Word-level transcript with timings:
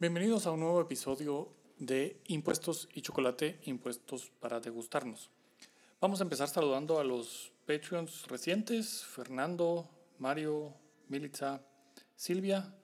Bienvenidos 0.00 0.46
a 0.46 0.52
un 0.52 0.60
nuevo 0.60 0.80
episodio 0.80 1.52
de 1.78 2.22
Impuestos 2.28 2.88
y 2.94 3.02
Chocolate, 3.02 3.60
Impuestos 3.64 4.32
para 4.40 4.58
degustarnos. 4.58 5.28
Vamos 6.00 6.20
a 6.20 6.22
empezar 6.22 6.48
saludando 6.48 6.98
a 6.98 7.04
los 7.04 7.52
Patreons 7.66 8.26
recientes, 8.28 9.04
Fernando, 9.04 9.90
Mario, 10.18 10.72
Militza, 11.08 11.60
Silvia. 12.16 12.74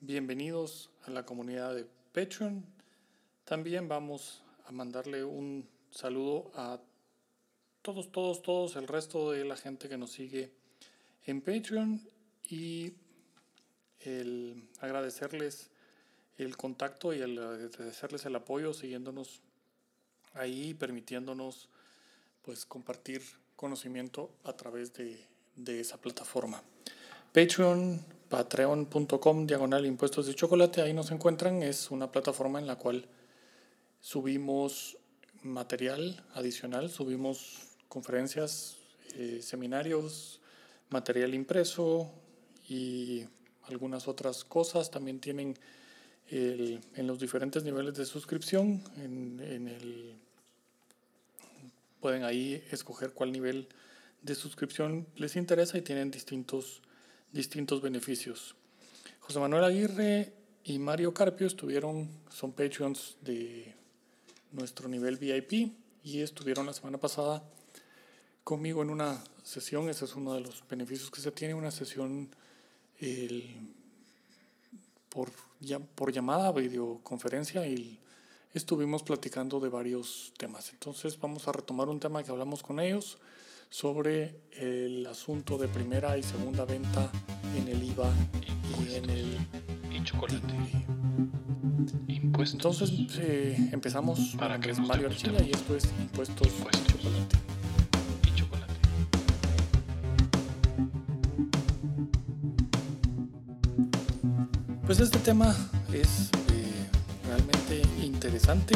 Bienvenidos 0.00 0.88
a 1.02 1.10
la 1.10 1.26
comunidad 1.26 1.74
de 1.74 1.86
Patreon. 2.14 2.64
También 3.44 3.86
vamos 3.86 4.42
a 4.64 4.72
mandarle 4.72 5.24
un 5.24 5.68
saludo 5.90 6.52
a 6.54 6.80
todos, 7.82 8.10
todos, 8.10 8.40
todos, 8.40 8.76
el 8.76 8.88
resto 8.88 9.32
de 9.32 9.44
la 9.44 9.58
gente 9.58 9.90
que 9.90 9.98
nos 9.98 10.12
sigue 10.12 10.54
en 11.26 11.42
Patreon 11.42 12.00
y 12.48 12.94
el 14.00 14.70
agradecerles 14.80 15.71
el 16.38 16.56
contacto 16.56 17.12
y 17.12 17.20
el 17.20 17.38
agradecerles 17.38 18.24
el 18.26 18.36
apoyo 18.36 18.72
siguiéndonos 18.72 19.40
ahí, 20.34 20.74
permitiéndonos 20.74 21.68
pues 22.42 22.66
compartir 22.66 23.22
conocimiento 23.56 24.30
a 24.44 24.54
través 24.54 24.92
de, 24.94 25.24
de 25.56 25.80
esa 25.80 25.98
plataforma. 25.98 26.62
Patreon, 27.32 28.04
patreon.com, 28.28 29.46
diagonal 29.46 29.86
impuestos 29.86 30.26
de 30.26 30.34
chocolate, 30.34 30.82
ahí 30.82 30.92
nos 30.92 31.10
encuentran, 31.10 31.62
es 31.62 31.90
una 31.90 32.10
plataforma 32.10 32.58
en 32.58 32.66
la 32.66 32.76
cual 32.76 33.06
subimos 34.00 34.98
material 35.42 36.24
adicional, 36.34 36.90
subimos 36.90 37.58
conferencias, 37.88 38.76
eh, 39.16 39.40
seminarios, 39.42 40.40
material 40.88 41.34
impreso 41.34 42.10
y 42.68 43.24
algunas 43.64 44.08
otras 44.08 44.44
cosas. 44.44 44.90
También 44.90 45.20
tienen 45.20 45.58
en 46.32 47.06
los 47.06 47.18
diferentes 47.18 47.62
niveles 47.62 47.94
de 47.94 48.06
suscripción, 48.06 48.82
en, 48.96 49.38
en 49.40 49.68
el, 49.68 50.14
pueden 52.00 52.24
ahí 52.24 52.64
escoger 52.70 53.12
cuál 53.12 53.32
nivel 53.32 53.68
de 54.22 54.34
suscripción 54.34 55.06
les 55.16 55.36
interesa 55.36 55.76
y 55.76 55.82
tienen 55.82 56.10
distintos, 56.10 56.80
distintos 57.32 57.82
beneficios. 57.82 58.54
José 59.20 59.40
Manuel 59.40 59.64
Aguirre 59.64 60.32
y 60.64 60.78
Mario 60.78 61.12
Carpio 61.12 61.46
estuvieron, 61.46 62.08
son 62.30 62.52
Patreons 62.52 63.18
de 63.20 63.74
nuestro 64.52 64.88
nivel 64.88 65.18
VIP 65.18 65.72
y 66.02 66.20
estuvieron 66.20 66.64
la 66.64 66.72
semana 66.72 66.98
pasada 66.98 67.42
conmigo 68.42 68.82
en 68.82 68.88
una 68.88 69.22
sesión, 69.42 69.90
ese 69.90 70.06
es 70.06 70.14
uno 70.16 70.34
de 70.34 70.40
los 70.40 70.66
beneficios 70.66 71.10
que 71.10 71.20
se 71.20 71.30
tiene, 71.30 71.54
una 71.54 71.70
sesión 71.70 72.30
el, 72.98 73.54
por, 75.12 75.30
ya, 75.60 75.78
por 75.78 76.10
llamada, 76.12 76.50
videoconferencia 76.52 77.66
y 77.66 77.98
estuvimos 78.54 79.02
platicando 79.02 79.60
de 79.60 79.68
varios 79.68 80.32
temas. 80.38 80.70
Entonces 80.72 81.18
vamos 81.20 81.46
a 81.48 81.52
retomar 81.52 81.88
un 81.88 82.00
tema 82.00 82.22
que 82.22 82.30
hablamos 82.30 82.62
con 82.62 82.80
ellos 82.80 83.18
sobre 83.68 84.40
el 84.52 85.06
asunto 85.06 85.58
de 85.58 85.68
primera 85.68 86.16
y 86.16 86.22
segunda 86.22 86.64
venta 86.64 87.10
en 87.56 87.68
el 87.68 87.82
IVA 87.82 88.10
y 88.86 88.94
en 88.94 89.10
el 89.10 89.38
y 89.94 90.02
chocolate. 90.04 90.54
Impuestos. 92.08 92.54
Entonces 92.54 93.18
eh, 93.18 93.68
empezamos 93.72 94.34
para 94.38 94.58
que 94.60 94.70
es 94.70 94.78
Mario 94.78 95.08
Archila 95.08 95.42
y 95.42 95.50
esto 95.50 95.76
es 95.76 95.84
impuestos, 96.00 96.48
impuestos. 96.48 96.86
chocolate. 96.86 97.51
Pues 104.92 105.00
este 105.00 105.20
tema 105.20 105.56
es 105.90 106.28
eh, 106.52 106.86
realmente 107.26 107.80
interesante. 108.04 108.74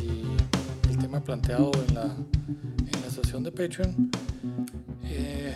El, 0.00 0.90
el, 0.90 0.96
tema 0.96 1.22
planteado 1.22 1.70
en 1.88 1.94
la, 1.94 2.04
en 2.04 3.02
la 3.02 3.10
sesión 3.10 3.42
de 3.42 3.52
Patreon. 3.52 4.10
Eh, 5.04 5.54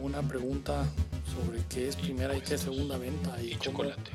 una 0.00 0.26
pregunta 0.26 0.86
sobre 1.34 1.62
qué 1.68 1.86
es 1.86 1.96
primera 1.96 2.34
y 2.34 2.40
qué 2.40 2.54
es 2.54 2.62
segunda 2.62 2.96
venta 2.96 3.36
y, 3.42 3.52
y 3.52 3.58
chocolate. 3.58 4.10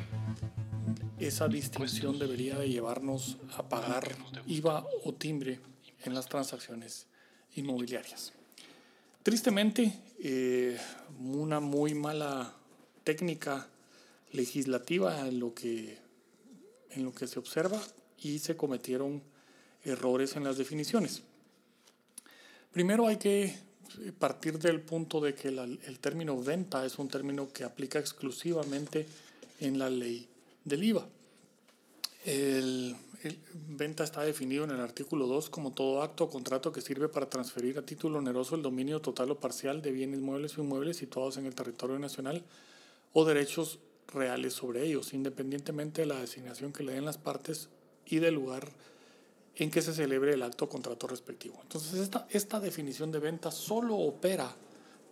Esa 1.19 1.47
distinción 1.47 2.17
debería 2.17 2.57
de 2.57 2.69
llevarnos 2.69 3.37
a 3.55 3.69
pagar 3.69 4.15
IVA 4.47 4.83
o 5.05 5.13
timbre 5.13 5.59
en 6.03 6.15
las 6.15 6.25
transacciones 6.25 7.05
inmobiliarias. 7.53 8.33
Tristemente, 9.21 9.93
eh, 10.17 10.79
una 11.19 11.59
muy 11.59 11.93
mala 11.93 12.55
técnica 13.03 13.67
legislativa 14.31 15.27
en 15.27 15.39
lo 15.39 15.53
que, 15.53 15.97
en 16.91 17.03
lo 17.03 17.13
que 17.13 17.27
se 17.27 17.39
observa 17.39 17.81
y 18.19 18.39
se 18.39 18.55
cometieron 18.55 19.21
errores 19.83 20.35
en 20.35 20.43
las 20.43 20.57
definiciones. 20.57 21.23
Primero 22.71 23.07
hay 23.07 23.17
que 23.17 23.55
partir 24.17 24.57
del 24.59 24.79
punto 24.81 25.19
de 25.19 25.33
que 25.33 25.49
el 25.49 25.99
término 25.99 26.41
venta 26.41 26.85
es 26.85 26.97
un 26.99 27.09
término 27.09 27.51
que 27.51 27.63
aplica 27.63 27.99
exclusivamente 27.99 29.05
en 29.59 29.77
la 29.77 29.89
ley 29.89 30.27
del 30.63 30.83
IVA. 30.83 31.07
El, 32.23 32.95
el, 33.23 33.39
venta 33.67 34.03
está 34.03 34.21
definido 34.21 34.63
en 34.63 34.71
el 34.71 34.79
artículo 34.79 35.27
2 35.27 35.49
como 35.49 35.71
todo 35.73 36.01
acto 36.01 36.25
o 36.25 36.29
contrato 36.29 36.71
que 36.71 36.81
sirve 36.81 37.09
para 37.09 37.29
transferir 37.29 37.77
a 37.77 37.85
título 37.85 38.19
oneroso 38.19 38.55
el 38.55 38.61
dominio 38.61 39.01
total 39.01 39.31
o 39.31 39.39
parcial 39.39 39.81
de 39.81 39.91
bienes 39.91 40.19
muebles 40.19 40.57
o 40.57 40.61
inmuebles 40.61 40.97
situados 40.97 41.37
en 41.37 41.47
el 41.47 41.55
territorio 41.55 41.97
nacional 41.97 42.43
o 43.13 43.25
derechos 43.25 43.79
reales 44.13 44.53
sobre 44.53 44.85
ellos, 44.85 45.13
independientemente 45.13 46.01
de 46.01 46.07
la 46.07 46.19
designación 46.19 46.73
que 46.73 46.83
le 46.83 46.93
den 46.93 47.05
las 47.05 47.17
partes 47.17 47.69
y 48.05 48.19
del 48.19 48.35
lugar 48.35 48.69
en 49.55 49.71
que 49.71 49.81
se 49.81 49.93
celebre 49.93 50.33
el 50.33 50.43
acto 50.43 50.69
contrato 50.69 51.07
respectivo. 51.07 51.59
Entonces, 51.61 51.99
esta, 51.99 52.27
esta 52.29 52.59
definición 52.59 53.11
de 53.11 53.19
venta 53.19 53.51
solo 53.51 53.95
opera 53.97 54.55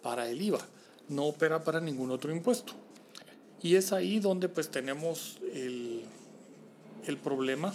para 0.02 0.30
el 0.30 0.42
IVA, 0.42 0.66
no 1.10 1.26
opera 1.26 1.64
para 1.64 1.80
ningún 1.80 2.12
otro 2.12 2.32
impuesto. 2.32 2.74
Y 3.62 3.76
es 3.76 3.92
ahí 3.92 4.20
donde 4.20 4.48
pues 4.48 4.70
tenemos 4.70 5.38
el, 5.54 6.04
el 7.06 7.18
problema, 7.18 7.74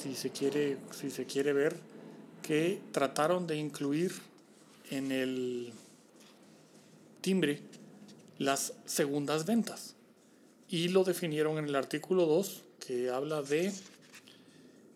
si 0.00 0.14
se, 0.14 0.30
quiere, 0.30 0.78
si 0.90 1.10
se 1.10 1.26
quiere 1.26 1.52
ver, 1.52 1.76
que 2.42 2.80
trataron 2.92 3.46
de 3.46 3.56
incluir 3.56 4.12
en 4.90 5.12
el 5.12 5.72
timbre 7.20 7.60
las 8.38 8.74
segundas 8.84 9.46
ventas 9.46 9.94
y 10.68 10.88
lo 10.88 11.04
definieron 11.04 11.58
en 11.58 11.66
el 11.66 11.76
artículo 11.76 12.26
2 12.26 12.62
que 12.86 13.10
habla 13.10 13.42
de 13.42 13.72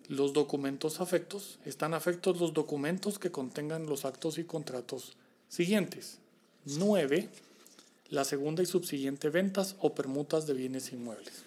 los 0.08 0.32
documentos 0.32 1.00
afectos. 1.00 1.58
Están 1.64 1.94
afectos 1.94 2.40
los 2.40 2.54
documentos 2.54 3.18
que 3.18 3.30
contengan 3.30 3.86
los 3.86 4.04
actos 4.04 4.38
y 4.38 4.44
contratos 4.44 5.16
siguientes. 5.48 6.18
9. 6.64 7.28
La 8.10 8.24
segunda 8.24 8.62
y 8.62 8.66
subsiguiente 8.66 9.28
ventas 9.28 9.76
o 9.80 9.94
permutas 9.94 10.46
de 10.46 10.54
bienes 10.54 10.92
inmuebles. 10.92 11.44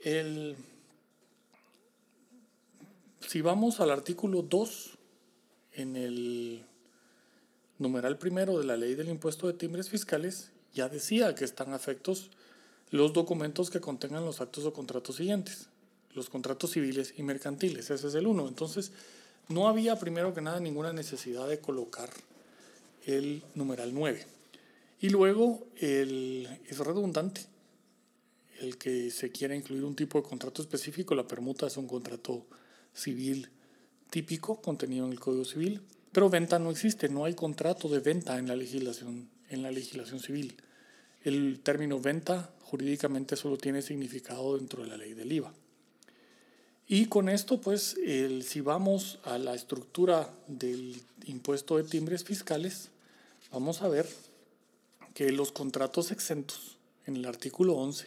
El, 0.00 0.56
si 3.26 3.40
vamos 3.40 3.80
al 3.80 3.90
artículo 3.90 4.42
2, 4.42 4.90
en 5.72 5.96
el 5.96 6.64
numeral 7.78 8.18
primero 8.18 8.58
de 8.58 8.64
la 8.64 8.76
ley 8.76 8.94
del 8.94 9.08
impuesto 9.08 9.46
de 9.46 9.54
timbres 9.54 9.90
fiscales, 9.90 10.50
ya 10.74 10.88
decía 10.88 11.34
que 11.34 11.44
están 11.44 11.72
afectos 11.72 12.30
los 12.90 13.12
documentos 13.12 13.70
que 13.70 13.80
contengan 13.80 14.24
los 14.24 14.40
actos 14.40 14.64
o 14.64 14.72
contratos 14.72 15.16
siguientes, 15.16 15.68
los 16.14 16.28
contratos 16.28 16.72
civiles 16.72 17.14
y 17.16 17.22
mercantiles, 17.22 17.90
ese 17.90 18.06
es 18.06 18.14
el 18.14 18.26
1. 18.26 18.46
Entonces, 18.48 18.92
no 19.48 19.68
había 19.68 19.98
primero 19.98 20.32
que 20.34 20.40
nada 20.40 20.60
ninguna 20.60 20.92
necesidad 20.92 21.48
de 21.48 21.58
colocar 21.58 22.10
el 23.06 23.42
numeral 23.54 23.92
9. 23.92 24.26
Y 25.00 25.10
luego 25.10 25.66
el, 25.76 26.48
es 26.68 26.78
redundante 26.78 27.46
el 28.60 28.78
que 28.78 29.10
se 29.10 29.30
quiera 29.30 29.54
incluir 29.54 29.84
un 29.84 29.96
tipo 29.96 30.20
de 30.20 30.28
contrato 30.28 30.62
específico. 30.62 31.14
La 31.14 31.26
permuta 31.26 31.66
es 31.66 31.76
un 31.76 31.86
contrato 31.86 32.46
civil 32.92 33.50
típico 34.10 34.60
contenido 34.62 35.06
en 35.06 35.12
el 35.12 35.20
Código 35.20 35.44
Civil, 35.44 35.82
pero 36.12 36.30
venta 36.30 36.58
no 36.60 36.70
existe, 36.70 37.08
no 37.08 37.24
hay 37.24 37.34
contrato 37.34 37.88
de 37.88 37.98
venta 37.98 38.38
en 38.38 38.46
la 38.46 38.54
legislación, 38.54 39.28
en 39.50 39.62
la 39.62 39.72
legislación 39.72 40.20
civil. 40.20 40.56
El 41.24 41.60
término 41.60 41.98
venta 41.98 42.50
jurídicamente 42.62 43.34
solo 43.34 43.56
tiene 43.56 43.82
significado 43.82 44.56
dentro 44.56 44.82
de 44.82 44.88
la 44.88 44.96
ley 44.96 45.14
del 45.14 45.32
IVA. 45.32 45.52
Y 46.86 47.06
con 47.06 47.30
esto, 47.30 47.60
pues, 47.60 47.96
el, 48.04 48.42
si 48.42 48.60
vamos 48.60 49.18
a 49.24 49.38
la 49.38 49.54
estructura 49.54 50.30
del 50.46 51.00
impuesto 51.24 51.78
de 51.78 51.84
timbres 51.84 52.24
fiscales, 52.24 52.90
vamos 53.50 53.80
a 53.80 53.88
ver 53.88 54.06
que 55.14 55.32
los 55.32 55.50
contratos 55.50 56.10
exentos 56.10 56.76
en 57.06 57.16
el 57.16 57.24
artículo 57.24 57.74
11 57.74 58.06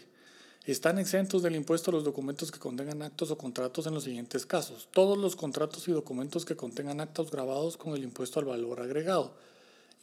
están 0.65 0.99
exentos 0.99 1.41
del 1.41 1.55
impuesto 1.55 1.91
los 1.91 2.03
documentos 2.03 2.51
que 2.51 2.59
contengan 2.59 3.01
actos 3.01 3.31
o 3.31 3.37
contratos 3.37 3.87
en 3.87 3.93
los 3.93 4.03
siguientes 4.03 4.45
casos. 4.45 4.89
Todos 4.91 5.17
los 5.17 5.35
contratos 5.35 5.87
y 5.87 5.91
documentos 5.91 6.45
que 6.45 6.57
contengan 6.57 6.99
actos 6.99 7.31
grabados 7.31 7.77
con 7.77 7.95
el 7.95 8.03
impuesto 8.03 8.39
al 8.39 8.45
valor 8.45 8.81
agregado, 8.81 9.33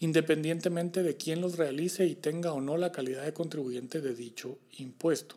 independientemente 0.00 1.02
de 1.02 1.16
quién 1.16 1.40
los 1.40 1.56
realice 1.56 2.06
y 2.06 2.14
tenga 2.14 2.52
o 2.52 2.60
no 2.60 2.76
la 2.76 2.92
calidad 2.92 3.24
de 3.24 3.32
contribuyente 3.32 4.00
de 4.00 4.14
dicho 4.14 4.58
impuesto. 4.78 5.36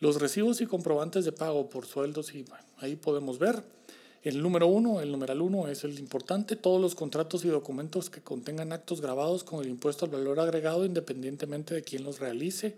Los 0.00 0.20
recibos 0.20 0.60
y 0.60 0.66
comprobantes 0.66 1.24
de 1.24 1.32
pago 1.32 1.70
por 1.70 1.86
sueldos, 1.86 2.34
y 2.34 2.44
ahí 2.78 2.96
podemos 2.96 3.38
ver. 3.38 3.62
El 4.22 4.42
número 4.42 4.66
uno, 4.66 5.00
el 5.00 5.12
numeral 5.12 5.40
uno 5.40 5.68
es 5.68 5.84
el 5.84 5.98
importante, 5.98 6.56
todos 6.56 6.80
los 6.80 6.94
contratos 6.94 7.44
y 7.44 7.48
documentos 7.48 8.10
que 8.10 8.20
contengan 8.20 8.72
actos 8.72 9.00
grabados 9.00 9.44
con 9.44 9.62
el 9.62 9.70
impuesto 9.70 10.04
al 10.04 10.10
valor 10.10 10.40
agregado 10.40 10.84
independientemente 10.84 11.74
de 11.74 11.82
quién 11.82 12.02
los 12.02 12.18
realice 12.18 12.76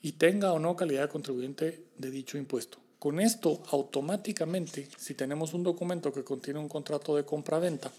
y 0.00 0.12
tenga 0.12 0.52
o 0.52 0.60
no 0.60 0.76
calidad 0.76 1.02
de 1.02 1.08
contribuyente 1.08 1.84
de 1.98 2.10
dicho 2.10 2.38
impuesto. 2.38 2.78
Con 3.00 3.18
esto, 3.18 3.60
automáticamente, 3.70 4.88
si 4.96 5.14
tenemos 5.14 5.52
un 5.52 5.64
documento 5.64 6.12
que 6.12 6.22
contiene 6.22 6.60
un 6.60 6.68
contrato 6.68 7.16
de 7.16 7.24
compra-venta 7.24 7.90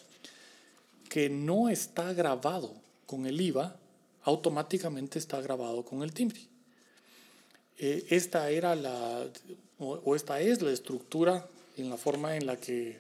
que 1.14 1.30
no 1.30 1.70
está 1.70 2.12
grabado 2.12 2.74
con 3.06 3.28
el 3.28 3.40
IVA, 3.40 3.76
automáticamente 4.24 5.20
está 5.20 5.40
grabado 5.42 5.86
con 5.86 6.02
el 6.02 6.12
timbre. 6.12 6.40
Eh, 7.78 8.08
esta 8.10 8.50
era 8.50 8.74
la, 8.74 9.24
o, 9.78 10.16
esta 10.16 10.42
es 10.42 10.64
la 10.64 10.72
estructura 10.72 11.48
en 11.78 11.92
la 11.92 11.98
forma 11.98 12.36
en 12.36 12.48
la 12.48 12.58
que, 12.58 13.00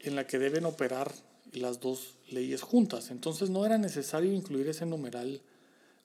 en 0.00 0.14
la 0.14 0.26
que 0.26 0.38
deben 0.38 0.66
operar 0.66 1.10
las 1.52 1.80
dos 1.80 2.16
leyes 2.28 2.60
juntas. 2.60 3.10
Entonces 3.10 3.48
no 3.48 3.64
era 3.64 3.78
necesario 3.78 4.30
incluir 4.30 4.68
ese 4.68 4.84
numeral, 4.84 5.40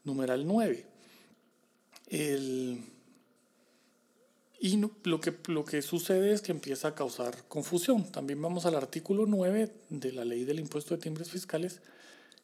numeral 0.06 0.48
9. 0.48 0.86
El, 2.08 2.86
y 4.64 4.78
lo 4.78 5.20
que, 5.20 5.34
lo 5.48 5.66
que 5.66 5.82
sucede 5.82 6.32
es 6.34 6.42
que 6.42 6.52
empieza 6.52 6.90
a 6.90 6.96
causar 6.96 7.36
confusión. 7.48 8.12
También 8.12 8.40
vamos 8.40 8.68
al 8.68 8.76
artículo 8.76 9.26
9 9.26 9.72
de 9.90 10.12
la 10.12 10.24
ley 10.24 10.44
del 10.44 10.60
impuesto 10.60 10.96
de 10.96 11.02
timbres 11.02 11.32
fiscales 11.32 11.82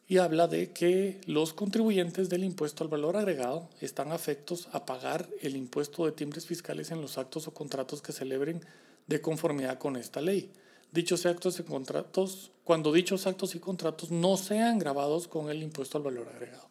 y 0.08 0.18
habla 0.18 0.48
de 0.48 0.72
que 0.72 1.22
los 1.28 1.54
contribuyentes 1.54 2.28
del 2.28 2.44
impuesto 2.44 2.84
al 2.84 2.90
valor 2.90 3.18
agregado 3.18 3.69
están 3.81 4.12
afectos 4.12 4.68
a 4.72 4.88
pagar 4.88 5.30
el 5.42 5.56
impuesto 5.56 6.06
de 6.06 6.12
timbres 6.12 6.48
fiscales 6.48 6.90
en 6.90 7.02
los 7.02 7.19
actos 7.19 7.48
o 7.48 7.54
contratos 7.54 8.02
que 8.02 8.14
celebren 8.14 8.62
de 9.06 9.22
conformidad 9.22 9.78
con 9.78 9.96
esta 9.96 10.19
ley. 10.19 10.50
Dichos 10.92 11.28
actos 11.28 11.60
y 11.60 11.64
contratos, 11.64 12.50
cuando 12.64 12.92
dichos 12.92 13.28
actos 13.28 13.54
y 13.54 13.60
contratos 13.60 14.10
no 14.10 14.38
sean 14.38 14.80
grabados 14.80 15.28
con 15.28 15.52
el 15.52 15.62
impuesto 15.62 16.00
al 16.00 16.06
valor 16.06 16.30
agregado. 16.30 16.68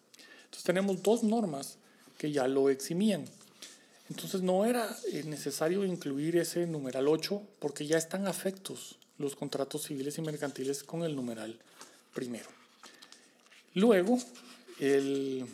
Entonces 0.46 0.64
tenemos 0.64 1.04
dos 1.04 1.22
normas 1.22 1.78
que 2.18 2.32
ya 2.32 2.48
lo 2.48 2.68
eximían. 2.68 3.26
Entonces 4.08 4.42
no 4.42 4.64
era 4.64 4.88
eh, 5.12 5.24
necesario 5.24 5.84
incluir 5.84 6.36
ese 6.36 6.66
numeral 6.66 7.08
8 7.08 7.42
porque 7.58 7.86
ya 7.86 7.98
están 7.98 8.26
afectos 8.26 8.98
los 9.18 9.34
contratos 9.34 9.84
civiles 9.84 10.18
y 10.18 10.22
mercantiles 10.22 10.84
con 10.84 11.02
el 11.02 11.16
numeral 11.16 11.58
primero. 12.14 12.48
Luego, 13.74 14.18
el, 14.78 15.46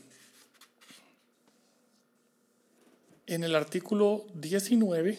en 3.26 3.44
el 3.44 3.54
artículo 3.54 4.26
19 4.34 5.18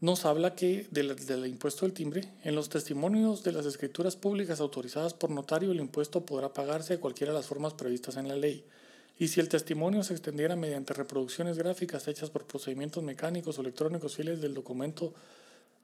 nos 0.00 0.24
habla 0.24 0.56
que 0.56 0.86
del, 0.90 1.14
del, 1.14 1.46
impuesto 1.46 1.86
del 1.86 1.94
timbre, 1.94 2.28
en 2.42 2.56
los 2.56 2.68
testimonios 2.68 3.44
de 3.44 3.52
las 3.52 3.66
escrituras 3.66 4.16
públicas 4.16 4.60
autorizadas 4.60 5.14
por 5.14 5.30
notario, 5.30 5.70
el 5.70 5.78
impuesto 5.78 6.26
podrá 6.26 6.52
pagarse 6.52 6.94
de 6.94 7.00
cualquiera 7.00 7.32
de 7.32 7.38
las 7.38 7.46
formas 7.46 7.74
previstas 7.74 8.16
en 8.16 8.28
la 8.28 8.36
ley. 8.36 8.64
Y 9.22 9.28
si 9.28 9.38
el 9.38 9.48
testimonio 9.48 10.02
se 10.02 10.14
extendiera 10.14 10.56
mediante 10.56 10.94
reproducciones 10.94 11.56
gráficas 11.56 12.08
hechas 12.08 12.28
por 12.28 12.44
procedimientos 12.44 13.04
mecánicos 13.04 13.56
o 13.56 13.60
electrónicos 13.60 14.16
fieles 14.16 14.40
del 14.40 14.52
documento 14.52 15.14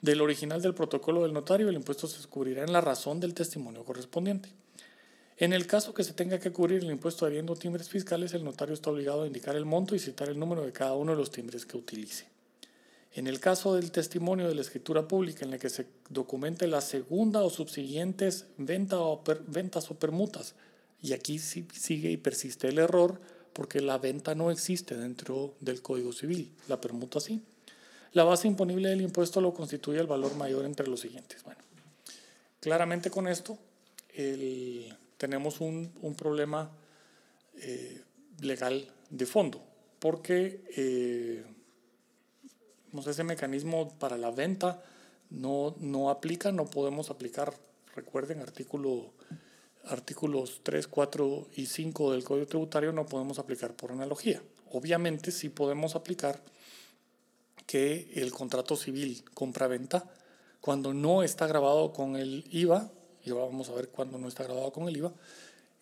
del 0.01 0.19
original 0.19 0.61
del 0.61 0.73
protocolo 0.73 1.23
del 1.23 1.31
notario, 1.31 1.69
el 1.69 1.75
impuesto 1.75 2.05
se 2.05 2.17
descubrirá 2.17 2.65
en 2.65 2.73
la 2.73 2.81
razón 2.81 3.21
del 3.21 3.33
testimonio 3.33 3.85
correspondiente. 3.85 4.49
En 5.37 5.53
el 5.53 5.67
caso 5.67 5.93
que 5.93 6.03
se 6.03 6.11
tenga 6.11 6.37
que 6.37 6.51
cubrir 6.51 6.83
el 6.83 6.91
impuesto 6.91 7.25
adhiriendo 7.25 7.55
timbres 7.55 7.87
fiscales, 7.87 8.33
el 8.33 8.43
notario 8.43 8.73
está 8.73 8.89
obligado 8.89 9.23
a 9.23 9.27
indicar 9.27 9.55
el 9.55 9.63
monto 9.63 9.95
y 9.95 9.99
citar 9.99 10.27
el 10.27 10.37
número 10.37 10.65
de 10.65 10.73
cada 10.73 10.95
uno 10.95 11.13
de 11.13 11.17
los 11.19 11.31
timbres 11.31 11.65
que 11.65 11.77
utilice. 11.77 12.25
En 13.13 13.25
el 13.25 13.39
caso 13.39 13.73
del 13.73 13.91
testimonio 13.91 14.49
de 14.49 14.55
la 14.55 14.59
escritura 14.59 15.07
pública 15.07 15.45
en 15.45 15.53
el 15.53 15.61
que 15.61 15.69
se 15.69 15.87
documente 16.09 16.67
la 16.67 16.81
segunda 16.81 17.41
o 17.41 17.49
subsiguientes 17.49 18.47
venta 18.57 18.99
o 18.99 19.23
ventas 19.47 19.89
o 19.91 19.95
permutas 19.95 20.55
y 21.01 21.13
aquí 21.13 21.39
sigue 21.39 22.11
y 22.11 22.17
persiste 22.17 22.67
el 22.67 22.79
error 22.79 23.19
porque 23.53 23.81
la 23.81 23.97
venta 23.97 24.35
no 24.35 24.51
existe 24.51 24.95
dentro 24.95 25.55
del 25.59 25.81
Código 25.81 26.13
Civil, 26.13 26.51
la 26.67 26.79
permuta 26.79 27.19
sí. 27.19 27.43
La 28.13 28.23
base 28.23 28.47
imponible 28.47 28.89
del 28.89 29.01
impuesto 29.01 29.39
lo 29.39 29.53
constituye 29.53 29.99
el 29.99 30.07
valor 30.07 30.35
mayor 30.35 30.65
entre 30.65 30.87
los 30.87 31.01
siguientes. 31.01 31.43
Bueno, 31.43 31.61
claramente 32.59 33.11
con 33.11 33.27
esto 33.27 33.57
tenemos 35.17 35.61
un, 35.61 35.91
problema 36.17 36.71
eh, 37.57 38.01
legal 38.41 38.87
de 39.09 39.25
fondo, 39.25 39.61
porque 39.99 40.63
eh, 40.75 41.43
ese 43.07 43.23
mecanismo 43.23 43.97
para 43.99 44.17
la 44.17 44.31
venta 44.31 44.83
no, 45.29 45.75
no 45.79 46.09
aplica, 46.09 46.51
no 46.51 46.65
podemos 46.65 47.09
aplicar, 47.09 47.53
recuerden, 47.95 48.41
artículo 48.41 49.13
artículos 49.85 50.61
3, 50.63 50.87
4 50.87 51.47
y 51.55 51.65
5 51.65 52.11
del 52.11 52.23
Código 52.23 52.47
Tributario 52.47 52.91
no 52.91 53.05
podemos 53.05 53.39
aplicar 53.39 53.73
por 53.73 53.91
analogía. 53.91 54.41
Obviamente 54.71 55.31
sí 55.31 55.49
podemos 55.49 55.95
aplicar 55.95 56.41
que 57.65 58.11
el 58.15 58.31
contrato 58.31 58.75
civil 58.75 59.23
compra-venta, 59.33 60.09
cuando 60.61 60.93
no 60.93 61.23
está 61.23 61.47
grabado 61.47 61.93
con 61.93 62.15
el 62.15 62.43
IVA, 62.49 62.91
y 63.23 63.29
ahora 63.29 63.45
vamos 63.45 63.69
a 63.69 63.73
ver 63.73 63.89
cuándo 63.89 64.17
no 64.17 64.27
está 64.27 64.43
grabado 64.43 64.71
con 64.71 64.87
el 64.87 64.97
IVA, 64.97 65.13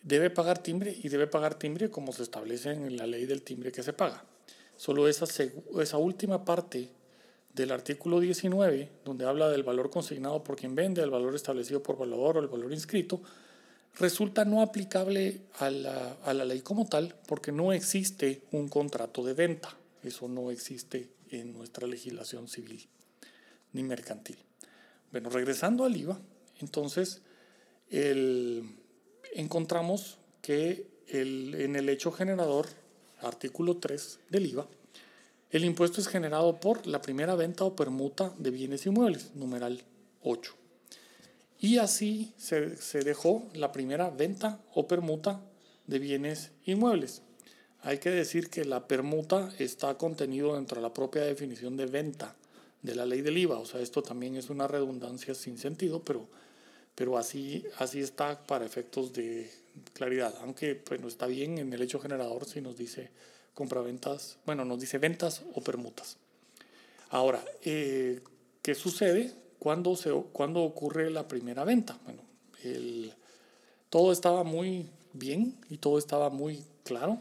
debe 0.03 0.29
pagar 0.29 0.59
timbre 0.59 0.95
y 1.01 1.09
debe 1.09 1.27
pagar 1.27 1.55
timbre 1.55 1.89
como 1.89 2.13
se 2.13 2.23
establece 2.23 2.71
en 2.71 2.97
la 2.97 3.07
ley 3.07 3.25
del 3.25 3.41
timbre 3.41 3.71
que 3.71 3.83
se 3.83 3.93
paga. 3.93 4.23
Solo 4.75 5.07
esa, 5.07 5.25
esa 5.25 5.97
última 5.97 6.45
parte 6.45 6.89
del 7.53 7.71
artículo 7.71 8.19
19, 8.19 8.89
donde 9.03 9.25
habla 9.25 9.49
del 9.49 9.63
valor 9.63 9.89
consignado 9.89 10.43
por 10.43 10.55
quien 10.55 10.75
vende, 10.75 11.01
el 11.01 11.09
valor 11.09 11.35
establecido 11.35 11.81
por 11.81 11.97
valor 11.97 12.37
o 12.37 12.39
el 12.39 12.47
valor 12.47 12.71
inscrito, 12.71 13.21
resulta 13.99 14.45
no 14.45 14.61
aplicable 14.61 15.41
a 15.59 15.69
la, 15.69 16.17
a 16.23 16.33
la, 16.33 16.45
ley 16.45 16.61
como 16.61 16.87
tal 16.87 17.15
porque 17.27 17.51
no 17.51 17.73
existe 17.73 18.41
un 18.51 18.69
contrato 18.69 19.23
de 19.23 19.33
venta. 19.33 19.75
Eso 20.03 20.27
no 20.27 20.51
existe 20.51 21.09
en 21.31 21.53
nuestra 21.53 21.87
legislación 21.87 22.47
civil 22.47 22.87
ni 23.73 23.83
mercantil. 23.83 24.37
Bueno, 25.11 25.29
regresando 25.29 25.85
al 25.85 25.95
IVA, 25.95 26.19
entonces 26.59 27.21
el, 27.89 28.63
encontramos 29.33 30.17
que 30.41 30.87
el, 31.07 31.55
en 31.55 31.75
el 31.75 31.89
hecho 31.89 32.11
generador, 32.11 32.67
artículo 33.21 33.77
3 33.77 34.19
del 34.29 34.45
IVA, 34.47 34.67
el 35.49 35.63
impuesto 35.63 36.01
es 36.01 36.07
generado 36.07 36.59
por 36.59 36.85
la 36.87 37.01
primera 37.01 37.35
venta 37.35 37.63
o 37.63 37.75
permuta 37.75 38.33
de 38.37 38.51
bienes 38.51 38.85
inmuebles, 38.85 39.33
numeral 39.35 39.81
8. 40.23 40.55
Y 41.59 41.79
así 41.79 42.33
se, 42.37 43.03
dejó 43.03 43.47
la 43.53 43.71
primera 43.71 44.09
venta 44.09 44.59
o 44.73 44.87
permuta 44.87 45.41
de 45.87 45.99
bienes 45.99 46.51
inmuebles. 46.65 47.23
Hay 47.81 47.97
que 47.99 48.09
decir 48.09 48.49
que 48.49 48.65
la 48.65 48.87
permuta 48.87 49.51
está 49.57 49.97
contenido 49.97 50.55
dentro 50.55 50.77
de 50.77 50.87
la 50.87 50.93
propia 50.93 51.23
definición 51.23 51.77
de 51.77 51.85
venta 51.85 52.35
de 52.81 52.95
la 52.95 53.05
ley 53.05 53.21
del 53.21 53.37
IVA. 53.37 53.57
O 53.57 53.65
sea, 53.65 53.81
esto 53.81 54.03
también 54.03 54.35
es 54.35 54.49
una 54.49 54.67
redundancia 54.67 55.33
sin 55.33 55.57
sentido, 55.57 56.03
pero, 56.03 56.27
pero 56.93 57.17
así, 57.17 57.63
así 57.77 58.01
está 58.01 58.43
para 58.45 58.65
efectos 58.65 59.13
de 59.13 59.49
claridad. 59.93 60.35
Aunque 60.41 60.81
bueno, 60.87 61.07
está 61.07 61.25
bien 61.25 61.57
en 61.57 61.73
el 61.73 61.81
hecho 61.81 61.99
generador 61.99 62.45
si 62.45 62.61
nos 62.61 62.77
dice 62.77 63.09
compraventas, 63.53 64.37
bueno, 64.45 64.65
nos 64.65 64.79
dice 64.79 64.99
ventas 64.99 65.41
o 65.55 65.61
permutas. 65.61 66.17
Ahora, 67.09 67.43
eh, 67.63 68.21
¿qué 68.61 68.75
sucede? 68.75 69.33
¿Cuándo, 69.59 69.95
se, 69.95 70.11
ocurre 70.11 71.09
la 71.09 71.27
primera 71.27 71.63
venta? 71.63 71.97
Bueno, 72.05 72.21
todo 73.89 74.11
estaba 74.11 74.43
muy 74.43 74.89
bien 75.13 75.57
y 75.69 75.77
todo 75.77 75.97
estaba 75.97 76.29
muy 76.29 76.63
claro. 76.83 77.19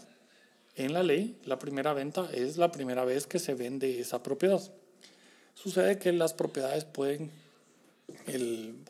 En 0.75 0.93
la 0.93 1.03
ley, 1.03 1.39
la 1.45 1.59
primera 1.59 1.95
venta 1.95 2.29
es 2.33 2.59
la 2.59 2.71
primera 2.71 3.05
vez 3.05 3.27
que 3.27 3.39
se 3.39 3.55
vende 3.55 4.01
esa 4.01 4.23
propiedad. 4.23 4.61
Sucede 5.55 5.99
que 5.99 6.13
las 6.13 6.35
propiedades 6.35 6.85
pueden, 6.85 7.31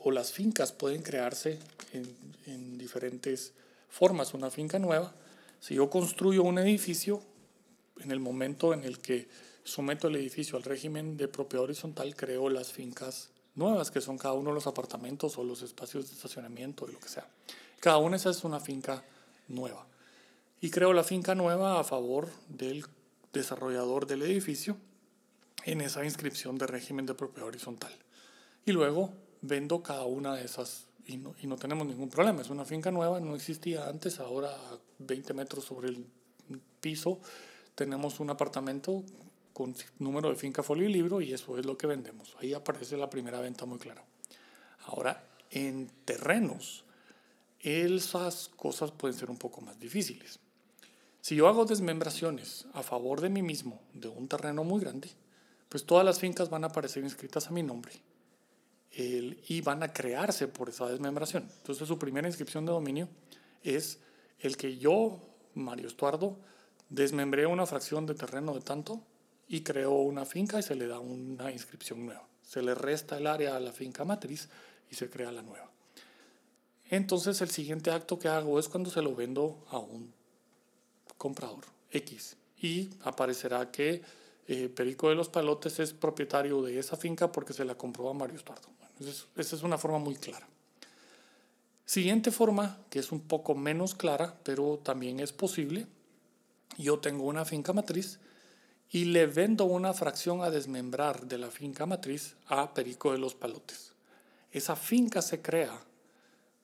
o 0.02 0.10
las 0.10 0.32
fincas 0.32 0.72
pueden 0.72 1.02
crearse 1.02 1.60
en, 1.92 2.16
en 2.46 2.76
diferentes 2.76 3.52
formas. 3.88 4.34
Una 4.34 4.50
finca 4.50 4.80
nueva, 4.80 5.14
si 5.60 5.76
yo 5.76 5.88
construyo 5.88 6.42
un 6.42 6.58
edificio, 6.58 7.22
en 8.00 8.10
el 8.10 8.20
momento 8.20 8.74
en 8.74 8.84
el 8.84 8.98
que 8.98 9.28
someto 9.64 10.08
el 10.08 10.16
edificio 10.16 10.56
al 10.56 10.64
régimen 10.64 11.16
de 11.16 11.28
propiedad 11.28 11.64
horizontal, 11.64 12.14
creo 12.14 12.50
las 12.50 12.72
fincas 12.72 13.30
nuevas, 13.56 13.90
que 13.90 14.00
son 14.00 14.18
cada 14.18 14.34
uno 14.34 14.52
los 14.52 14.66
apartamentos 14.66 15.36
o 15.38 15.44
los 15.44 15.62
espacios 15.62 16.08
de 16.08 16.14
estacionamiento 16.14 16.86
y 16.88 16.92
lo 16.92 17.00
que 17.00 17.08
sea. 17.08 17.26
Cada 17.80 17.98
una 17.98 18.16
esa 18.16 18.30
es 18.30 18.44
una 18.44 18.60
finca 18.60 19.02
nueva. 19.48 19.86
Y 20.60 20.70
creo 20.70 20.92
la 20.92 21.04
finca 21.04 21.34
nueva 21.34 21.80
a 21.80 21.84
favor 21.84 22.28
del 22.48 22.86
desarrollador 23.32 24.06
del 24.06 24.22
edificio 24.22 24.76
en 25.64 25.80
esa 25.80 26.04
inscripción 26.04 26.58
de 26.58 26.66
régimen 26.66 27.06
de 27.06 27.14
propiedad 27.14 27.48
horizontal. 27.48 27.92
Y 28.64 28.72
luego 28.72 29.12
vendo 29.42 29.82
cada 29.82 30.04
una 30.04 30.34
de 30.34 30.44
esas 30.44 30.86
y 31.06 31.18
no, 31.18 31.34
y 31.40 31.46
no 31.46 31.56
tenemos 31.56 31.86
ningún 31.86 32.08
problema. 32.08 32.42
Es 32.42 32.50
una 32.50 32.64
finca 32.64 32.90
nueva, 32.90 33.20
no 33.20 33.34
existía 33.34 33.88
antes, 33.88 34.18
ahora 34.18 34.50
a 34.50 34.78
20 34.98 35.34
metros 35.34 35.64
sobre 35.64 35.88
el 35.88 36.06
piso 36.80 37.20
tenemos 37.74 38.20
un 38.20 38.30
apartamento 38.30 39.04
con 39.56 39.74
número 40.00 40.28
de 40.28 40.36
finca, 40.36 40.62
folio 40.62 40.86
y 40.86 40.92
libro 40.92 41.22
y 41.22 41.32
eso 41.32 41.56
es 41.56 41.64
lo 41.64 41.78
que 41.78 41.86
vendemos. 41.86 42.36
Ahí 42.38 42.52
aparece 42.52 42.94
la 42.98 43.08
primera 43.08 43.40
venta 43.40 43.64
muy 43.64 43.78
clara. 43.78 44.04
Ahora, 44.84 45.24
en 45.50 45.90
terrenos, 46.04 46.84
esas 47.60 48.50
cosas 48.54 48.90
pueden 48.90 49.16
ser 49.16 49.30
un 49.30 49.38
poco 49.38 49.62
más 49.62 49.80
difíciles. 49.80 50.40
Si 51.22 51.36
yo 51.36 51.48
hago 51.48 51.64
desmembraciones 51.64 52.66
a 52.74 52.82
favor 52.82 53.22
de 53.22 53.30
mí 53.30 53.40
mismo 53.40 53.80
de 53.94 54.08
un 54.08 54.28
terreno 54.28 54.62
muy 54.62 54.78
grande, 54.78 55.08
pues 55.70 55.86
todas 55.86 56.04
las 56.04 56.20
fincas 56.20 56.50
van 56.50 56.64
a 56.64 56.66
aparecer 56.66 57.02
inscritas 57.02 57.46
a 57.46 57.50
mi 57.50 57.62
nombre 57.62 57.94
y 58.92 59.62
van 59.62 59.82
a 59.82 59.90
crearse 59.90 60.48
por 60.48 60.68
esa 60.68 60.86
desmembración. 60.86 61.48
Entonces 61.60 61.88
su 61.88 61.98
primera 61.98 62.28
inscripción 62.28 62.66
de 62.66 62.72
dominio 62.72 63.08
es 63.62 64.00
el 64.38 64.58
que 64.58 64.76
yo, 64.76 65.18
Mario 65.54 65.86
Estuardo, 65.86 66.36
desmembré 66.90 67.46
una 67.46 67.64
fracción 67.64 68.04
de 68.04 68.14
terreno 68.14 68.52
de 68.52 68.60
tanto 68.60 69.02
y 69.48 69.62
creo 69.62 69.92
una 69.92 70.24
finca 70.24 70.58
y 70.58 70.62
se 70.62 70.74
le 70.74 70.86
da 70.86 70.98
una 70.98 71.52
inscripción 71.52 72.06
nueva. 72.06 72.26
Se 72.42 72.62
le 72.62 72.74
resta 72.74 73.18
el 73.18 73.26
área 73.26 73.56
a 73.56 73.60
la 73.60 73.72
finca 73.72 74.04
matriz 74.04 74.48
y 74.90 74.94
se 74.94 75.10
crea 75.10 75.32
la 75.32 75.42
nueva. 75.42 75.70
Entonces 76.88 77.40
el 77.40 77.50
siguiente 77.50 77.90
acto 77.90 78.18
que 78.18 78.28
hago 78.28 78.58
es 78.58 78.68
cuando 78.68 78.90
se 78.90 79.02
lo 79.02 79.14
vendo 79.14 79.64
a 79.70 79.78
un 79.78 80.12
comprador 81.18 81.64
X 81.90 82.36
y 82.60 82.90
aparecerá 83.02 83.70
que 83.70 84.02
eh, 84.48 84.68
Perico 84.68 85.08
de 85.08 85.16
los 85.16 85.28
Palotes 85.28 85.80
es 85.80 85.92
propietario 85.92 86.62
de 86.62 86.78
esa 86.78 86.96
finca 86.96 87.32
porque 87.32 87.52
se 87.52 87.64
la 87.64 87.74
compró 87.74 88.08
a 88.08 88.14
Mario 88.14 88.36
Estuardo. 88.36 88.68
esa 89.36 89.56
es 89.56 89.62
una 89.62 89.78
forma 89.78 89.98
muy 89.98 90.14
clara. 90.14 90.46
Siguiente 91.84 92.30
forma, 92.30 92.78
que 92.90 92.98
es 92.98 93.12
un 93.12 93.20
poco 93.20 93.54
menos 93.54 93.94
clara, 93.94 94.36
pero 94.42 94.80
también 94.82 95.20
es 95.20 95.32
posible. 95.32 95.86
Yo 96.78 96.98
tengo 96.98 97.24
una 97.24 97.44
finca 97.44 97.72
matriz 97.72 98.18
y 98.90 99.06
le 99.06 99.26
vendo 99.26 99.64
una 99.64 99.92
fracción 99.92 100.42
a 100.42 100.50
desmembrar 100.50 101.26
de 101.26 101.38
la 101.38 101.50
finca 101.50 101.86
matriz 101.86 102.36
a 102.46 102.72
Perico 102.72 103.12
de 103.12 103.18
los 103.18 103.34
Palotes. 103.34 103.92
Esa 104.52 104.76
finca 104.76 105.22
se 105.22 105.42
crea 105.42 105.78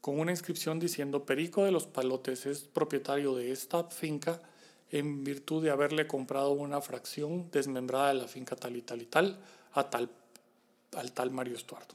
con 0.01 0.19
una 0.19 0.31
inscripción 0.31 0.79
diciendo 0.79 1.25
Perico 1.25 1.65
de 1.65 1.73
los 1.73 1.87
Palotes 1.87 2.47
es 2.47 2.61
propietario 2.61 3.35
de 3.35 3.53
esta 3.53 3.85
finca 3.85 4.41
en 4.91 5.25
virtud 5.25 5.63
de 5.63 5.71
haberle 5.71 6.07
comprado 6.07 6.53
una 6.53 6.81
fracción 6.81 7.51
desmembrada 7.51 8.09
de 8.09 8.15
la 8.15 8.29
finca 8.29 8.57
tal 8.57 8.77
y 8.77 8.83
tal 8.83 9.03
y 9.03 9.07
tal 9.07 9.39
a 9.73 9.91
tal, 9.91 10.11
al 10.97 11.13
tal 11.13 11.31
Mario 11.31 11.57
Estuardo. 11.57 11.95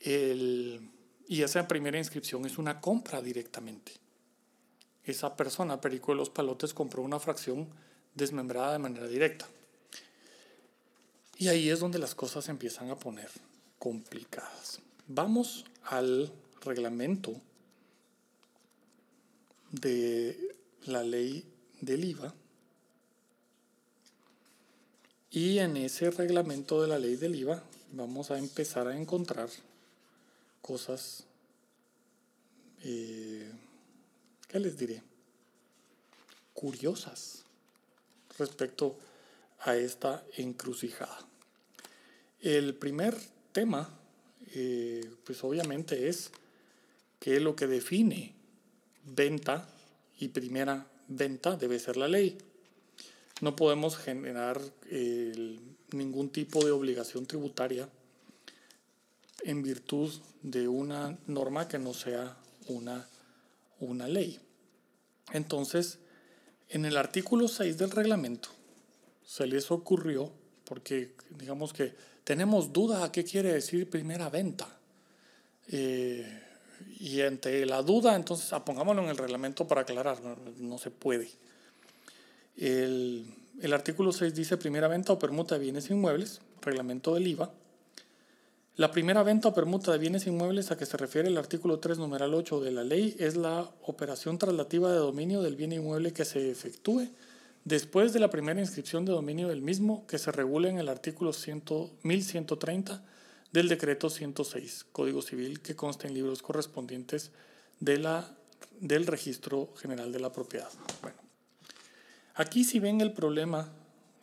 El, 0.00 0.90
y 1.26 1.42
esa 1.42 1.66
primera 1.68 1.98
inscripción 1.98 2.44
es 2.44 2.58
una 2.58 2.80
compra 2.80 3.22
directamente. 3.22 3.92
Esa 5.04 5.36
persona, 5.36 5.80
Perico 5.80 6.12
de 6.12 6.18
los 6.18 6.30
Palotes, 6.30 6.74
compró 6.74 7.02
una 7.02 7.18
fracción 7.18 7.68
desmembrada 8.14 8.72
de 8.72 8.78
manera 8.78 9.06
directa. 9.06 9.48
Y 11.36 11.48
ahí 11.48 11.70
es 11.70 11.80
donde 11.80 11.98
las 11.98 12.14
cosas 12.14 12.44
se 12.44 12.50
empiezan 12.50 12.90
a 12.90 12.98
poner 12.98 13.30
complicadas. 13.78 14.80
Vamos 15.06 15.64
al 15.84 16.30
reglamento 16.62 17.34
de 19.72 20.54
la 20.84 21.02
ley 21.02 21.44
del 21.80 22.04
IVA. 22.04 22.34
Y 25.30 25.58
en 25.58 25.76
ese 25.76 26.10
reglamento 26.10 26.82
de 26.82 26.88
la 26.88 26.98
ley 26.98 27.16
del 27.16 27.36
IVA 27.36 27.62
vamos 27.92 28.30
a 28.30 28.38
empezar 28.38 28.86
a 28.88 28.96
encontrar 28.96 29.48
cosas, 30.60 31.24
eh, 32.82 33.50
¿qué 34.48 34.60
les 34.60 34.76
diré? 34.76 35.02
Curiosas 36.52 37.44
respecto 38.40 38.98
a 39.60 39.76
esta 39.76 40.24
encrucijada. 40.36 41.18
El 42.40 42.74
primer 42.74 43.16
tema, 43.52 43.88
eh, 44.54 45.08
pues 45.24 45.44
obviamente 45.44 46.08
es 46.08 46.32
que 47.18 47.38
lo 47.38 47.54
que 47.54 47.66
define 47.66 48.34
venta 49.04 49.68
y 50.18 50.28
primera 50.28 50.86
venta 51.08 51.56
debe 51.56 51.78
ser 51.78 51.96
la 51.96 52.08
ley. 52.08 52.38
No 53.40 53.56
podemos 53.56 53.96
generar 53.96 54.60
ningún 55.92 56.30
tipo 56.30 56.64
de 56.64 56.70
obligación 56.70 57.26
tributaria 57.26 57.88
en 59.44 59.62
virtud 59.62 60.12
de 60.42 60.68
una 60.68 61.18
norma 61.26 61.68
que 61.68 61.78
no 61.78 61.94
sea 61.94 62.36
una, 62.68 63.08
una 63.80 64.08
ley. 64.08 64.38
Entonces, 65.32 65.98
en 66.70 66.84
el 66.84 66.96
artículo 66.96 67.48
6 67.48 67.76
del 67.78 67.90
reglamento 67.90 68.48
se 69.24 69.46
les 69.46 69.70
ocurrió, 69.70 70.32
porque 70.64 71.14
digamos 71.30 71.72
que 71.72 71.94
tenemos 72.24 72.72
duda 72.72 73.04
a 73.04 73.12
qué 73.12 73.24
quiere 73.24 73.52
decir 73.52 73.88
primera 73.88 74.28
venta. 74.28 74.68
Eh, 75.68 76.42
y 76.98 77.20
ante 77.20 77.64
la 77.66 77.82
duda, 77.82 78.16
entonces 78.16 78.52
ah, 78.52 78.64
pongámoslo 78.64 79.02
en 79.02 79.08
el 79.08 79.16
reglamento 79.16 79.66
para 79.66 79.82
aclarar, 79.82 80.18
no, 80.58 80.78
se 80.78 80.90
puede. 80.90 81.28
El, 82.56 83.26
el, 83.60 83.72
artículo 83.72 84.12
6 84.12 84.34
dice 84.34 84.56
primera 84.56 84.88
venta 84.88 85.12
o 85.12 85.18
permuta 85.18 85.56
de 85.56 85.60
bienes 85.60 85.90
inmuebles, 85.90 86.40
reglamento 86.60 87.14
del 87.14 87.26
IVA. 87.26 87.52
La 88.80 88.90
primera 88.90 89.22
venta 89.22 89.48
o 89.48 89.52
permuta 89.52 89.92
de 89.92 89.98
bienes 89.98 90.26
inmuebles 90.26 90.70
a 90.70 90.78
que 90.78 90.86
se 90.86 90.96
refiere 90.96 91.28
el 91.28 91.36
artículo 91.36 91.80
3, 91.80 91.98
numeral 91.98 92.32
8 92.32 92.60
de 92.60 92.70
la 92.70 92.82
ley 92.82 93.14
es 93.18 93.36
la 93.36 93.70
operación 93.82 94.38
traslativa 94.38 94.90
de 94.90 94.96
dominio 94.96 95.42
del 95.42 95.54
bien 95.54 95.74
inmueble 95.74 96.14
que 96.14 96.24
se 96.24 96.50
efectúe 96.50 97.06
después 97.66 98.14
de 98.14 98.20
la 98.20 98.30
primera 98.30 98.58
inscripción 98.58 99.04
de 99.04 99.12
dominio 99.12 99.48
del 99.48 99.60
mismo 99.60 100.06
que 100.06 100.16
se 100.16 100.32
regula 100.32 100.70
en 100.70 100.78
el 100.78 100.88
artículo 100.88 101.34
100, 101.34 101.62
1130 102.02 103.04
del 103.52 103.68
decreto 103.68 104.08
106, 104.08 104.86
Código 104.92 105.20
Civil, 105.20 105.60
que 105.60 105.76
consta 105.76 106.08
en 106.08 106.14
libros 106.14 106.40
correspondientes 106.40 107.32
del 107.80 109.06
Registro 109.06 109.74
General 109.76 110.10
de 110.10 110.20
la 110.20 110.32
Propiedad. 110.32 110.70
Bueno, 111.02 111.18
aquí 112.34 112.64
si 112.64 112.80
ven 112.80 113.02
el 113.02 113.12
problema 113.12 113.70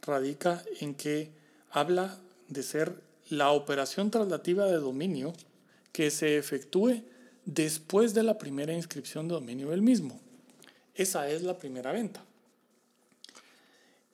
radica 0.02 0.64
en 0.80 0.96
que 0.96 1.30
habla 1.70 2.18
de 2.48 2.64
ser 2.64 3.06
la 3.30 3.52
operación 3.52 4.12
traslativa 4.12 4.66
de 4.66 4.78
dominio 4.78 5.34
que 5.92 6.12
se 6.12 6.38
efectúe 6.38 7.04
después 7.46 8.14
de 8.14 8.24
la 8.24 8.38
primera 8.38 8.74
inscripción 8.74 9.28
de 9.28 9.36
dominio 9.36 9.70
del 9.70 9.82
mismo. 9.82 10.20
Esa 10.96 11.30
es 11.30 11.44
la 11.44 11.58
primera 11.58 11.92
venta. 11.92 12.24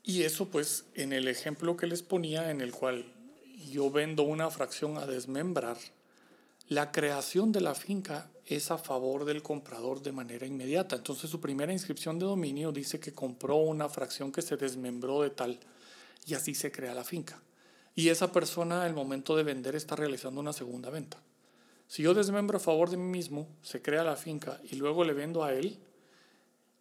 Y 0.04 0.24
eso 0.24 0.48
pues 0.48 0.86
en 0.96 1.14
el 1.14 1.28
ejemplo 1.28 1.78
que 1.78 1.88
les 1.88 2.04
ponía 2.04 2.52
en 2.52 2.62
el 2.62 2.72
cual 2.72 3.06
yo 3.72 3.90
vendo 3.90 4.24
una 4.24 4.50
fracción 4.50 4.98
a 4.98 5.06
desmembrar, 5.06 5.78
la 6.68 6.92
creación 6.92 7.52
de 7.52 7.62
la 7.62 7.76
finca 7.76 8.30
es 8.46 8.72
a 8.72 8.78
favor 8.78 9.26
del 9.26 9.42
comprador 9.42 10.02
de 10.02 10.12
manera 10.12 10.46
inmediata. 10.46 10.98
Entonces 10.98 11.30
su 11.30 11.40
primera 11.40 11.72
inscripción 11.72 12.20
de 12.20 12.26
dominio 12.26 12.72
dice 12.72 13.00
que 13.00 13.14
compró 13.14 13.58
una 13.58 13.90
fracción 13.90 14.32
que 14.32 14.42
se 14.42 14.58
desmembró 14.58 15.22
de 15.22 15.30
tal 15.30 15.60
y 16.26 16.34
así 16.34 16.54
se 16.56 16.72
crea 16.72 16.94
la 16.94 17.04
finca. 17.04 17.42
Y 17.96 18.10
esa 18.10 18.32
persona 18.32 18.84
al 18.84 18.94
momento 18.94 19.36
de 19.36 19.44
vender 19.44 19.76
está 19.76 19.96
realizando 19.96 20.42
una 20.42 20.54
segunda 20.54 20.90
venta. 20.90 21.22
Si 21.88 22.04
yo 22.04 22.14
desmembro 22.14 22.58
a 22.58 22.62
favor 22.62 22.90
de 22.90 22.98
mí 22.98 23.10
mismo, 23.10 23.48
se 23.62 23.82
crea 23.82 24.04
la 24.04 24.16
finca 24.16 24.60
y 24.72 24.78
luego 24.78 25.04
le 25.04 25.14
vendo 25.14 25.44
a 25.44 25.54
él, 25.54 25.78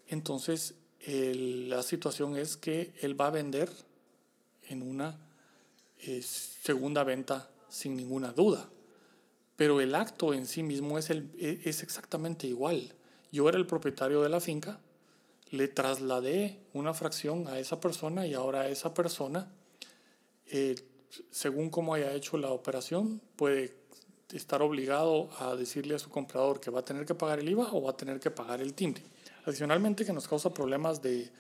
entonces 0.09 0.75
la 1.07 1.83
situación 1.83 2.37
es 2.37 2.57
que 2.57 2.95
él 3.00 3.21
va 3.21 3.26
a 3.26 3.31
vender 3.31 3.71
en 4.69 4.83
una 4.83 5.19
segunda 6.23 7.04
venta 7.04 7.50
sin 7.69 7.97
ninguna 7.97 8.33
duda. 8.33 8.69
Pero 9.57 9.81
el 9.81 9.95
acto 9.95 10.35
en 10.35 10.47
sí 10.47 10.62
mismo 10.62 10.99
es, 10.99 11.11
el, 11.11 11.31
e, 11.38 11.61
es 11.64 11.83
exactamente 11.83 12.47
igual. 12.47 12.95
Yo 13.31 13.49
era 13.49 13.59
el 13.59 13.66
propietario 13.66 14.23
de 14.23 14.28
la 14.28 14.40
finca, 14.40 14.81
le 15.50 15.69
trasladé 15.69 16.59
una 16.73 16.95
fracción 16.95 17.47
a 17.49 17.59
esa 17.59 17.81
persona 17.81 18.26
y 18.26 18.35
ahora 18.35 18.69
esa 18.69 18.95
persona, 18.95 19.52
eh, 20.47 20.75
según 21.31 21.71
cómo 21.71 21.95
haya 21.95 22.12
hecho 22.14 22.37
la 22.38 22.50
operación, 22.50 23.21
puede 23.37 23.75
estar 24.33 24.62
obligado 24.62 25.28
a 25.38 25.54
decirle 25.57 25.95
a 25.95 25.99
su 25.99 26.09
comprador 26.09 26.61
que 26.61 26.71
va 26.71 26.81
a 26.81 26.85
tener 26.85 27.04
que 27.04 27.14
pagar 27.14 27.38
el 27.38 27.49
IVA 27.49 27.69
o 27.73 27.83
va 27.83 27.90
a 27.90 27.97
tener 27.97 28.19
que 28.19 28.31
pagar 28.31 28.61
el 28.61 28.75
timbre. 28.75 29.02
Adicionalmente 29.45 30.04
que 30.04 30.12
nos 30.12 30.28
causa 30.28 30.54
problemas 30.54 31.02
de, 31.02 31.31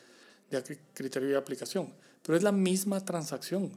de 0.50 0.78
criterio 0.92 1.30
de 1.30 1.36
aplicación. 1.36 1.92
Pero 2.22 2.36
es 2.36 2.42
la 2.42 2.52
misma 2.52 3.04
transacción. 3.04 3.72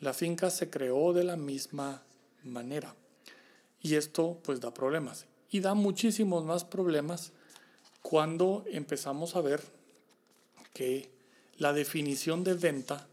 La 0.00 0.12
finca 0.12 0.50
se 0.50 0.70
creó 0.70 1.12
de 1.12 1.24
la 1.24 1.36
misma 1.36 2.02
manera. 2.44 2.94
Y 3.80 3.94
esto 3.94 4.38
pues 4.44 4.60
da 4.60 4.72
problemas. 4.72 5.26
Y 5.50 5.60
da 5.60 5.74
muchísimos 5.74 6.44
más 6.44 6.64
problemas 6.64 7.32
cuando 8.02 8.64
empezamos 8.68 9.34
a 9.34 9.40
ver 9.40 9.62
que 10.72 11.10
la 11.56 11.72
definición 11.72 12.44
de 12.44 12.54
venta 12.54 13.08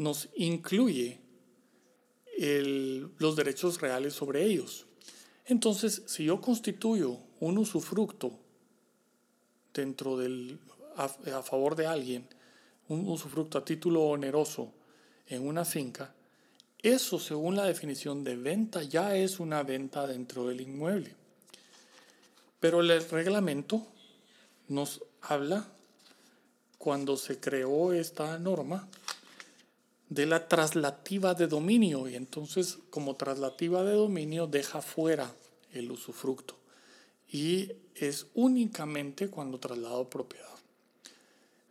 nos 0.00 0.30
incluye 0.34 1.20
los 3.18 3.36
derechos 3.36 3.82
reales 3.82 4.14
sobre 4.14 4.46
ellos. 4.46 4.86
Entonces, 5.44 6.02
si 6.06 6.24
yo 6.24 6.40
constituyo 6.40 7.18
un 7.40 7.58
usufructo 7.58 8.32
dentro 9.74 10.16
del 10.16 10.58
a 10.96 11.42
favor 11.42 11.76
de 11.76 11.86
alguien, 11.86 12.26
un 12.88 13.06
usufructo 13.08 13.58
a 13.58 13.64
título 13.64 14.04
oneroso 14.04 14.72
en 15.26 15.46
una 15.46 15.66
finca, 15.66 16.14
eso 16.80 17.18
según 17.18 17.56
la 17.56 17.66
definición 17.66 18.24
de 18.24 18.36
venta 18.36 18.82
ya 18.82 19.14
es 19.14 19.38
una 19.38 19.62
venta 19.62 20.06
dentro 20.06 20.46
del 20.46 20.62
inmueble. 20.62 21.14
Pero 22.58 22.80
el 22.80 23.08
reglamento 23.10 23.86
nos 24.68 25.02
habla, 25.20 25.68
cuando 26.78 27.18
se 27.18 27.38
creó 27.38 27.92
esta 27.92 28.38
norma, 28.38 28.88
de 30.10 30.26
la 30.26 30.48
traslativa 30.48 31.34
de 31.34 31.46
dominio 31.46 32.08
y 32.08 32.16
entonces 32.16 32.78
como 32.90 33.14
traslativa 33.14 33.84
de 33.84 33.94
dominio 33.94 34.48
deja 34.48 34.82
fuera 34.82 35.32
el 35.72 35.90
usufructo 35.90 36.56
y 37.32 37.72
es 37.94 38.26
únicamente 38.34 39.28
cuando 39.28 39.60
traslado 39.60 40.10
propiedad. 40.10 40.46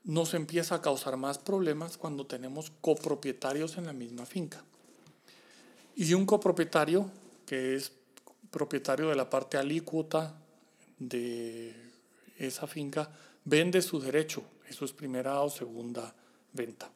Nos 0.06 0.34
empieza 0.34 0.76
a 0.76 0.82
causar 0.82 1.18
más 1.18 1.38
problemas 1.38 1.98
cuando 1.98 2.26
tenemos 2.26 2.72
copropietarios 2.82 3.78
en 3.78 3.86
la 3.86 3.94
misma 3.94 4.26
finca. 4.26 4.64
Y 5.96 6.14
un 6.14 6.26
copropietario 6.26 7.12
que 7.46 7.76
es 7.76 7.92
propietario 8.50 9.10
de 9.10 9.16
la 9.16 9.30
parte 9.30 9.58
alícuota 9.58 10.34
de 10.98 11.76
esa 12.38 12.68
finca 12.68 13.12
vende 13.44 13.82
su 13.82 14.00
derecho, 14.00 14.44
eso 14.70 14.86
es 14.86 14.94
primera 14.94 15.42
o 15.42 15.50
segunda 15.50 16.16
venta. 16.54 16.90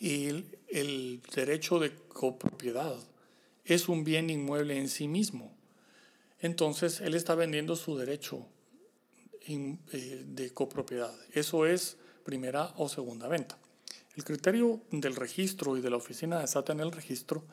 Y 0.00 0.26
el, 0.68 1.22
derecho 1.34 1.78
de 1.78 1.94
copropiedad 1.94 2.96
es 3.64 3.88
un 3.88 4.04
bien 4.04 4.30
inmueble 4.30 4.78
en 4.78 4.88
sí 4.88 5.08
mismo 5.08 5.58
entonces 6.40 7.00
él 7.00 7.14
está 7.14 7.34
vendiendo 7.34 7.76
su 7.76 7.96
derecho 7.96 8.46
eh, 9.46 10.24
de 10.26 10.50
copropiedad. 10.50 11.14
Eso 11.32 11.66
es 11.66 11.96
primera 12.24 12.74
o 12.76 12.88
segunda 12.88 13.28
venta. 13.28 13.58
El 14.16 14.24
criterio 14.24 14.80
del 14.90 15.16
registro 15.16 15.76
y 15.76 15.80
de 15.80 15.90
la 15.90 15.96
oficina 15.96 16.40
de 16.40 16.46
SAT 16.46 16.70
en 16.70 16.80
el 16.80 16.92
registro 16.92 17.44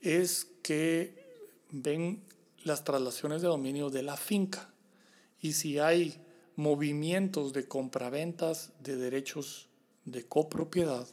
es 0.00 0.46
que 0.62 1.14
ven 1.70 2.22
las 2.64 2.84
traslaciones 2.84 3.42
de 3.42 3.48
dominio 3.48 3.90
de 3.90 4.02
la 4.02 4.16
finca 4.16 4.70
y 5.40 5.52
si 5.52 5.78
hay 5.78 6.22
movimientos 6.56 7.52
de 7.52 7.68
compraventas 7.68 8.72
de 8.80 8.96
derechos 8.96 9.68
de 10.04 10.24
copropiedad 10.24 11.06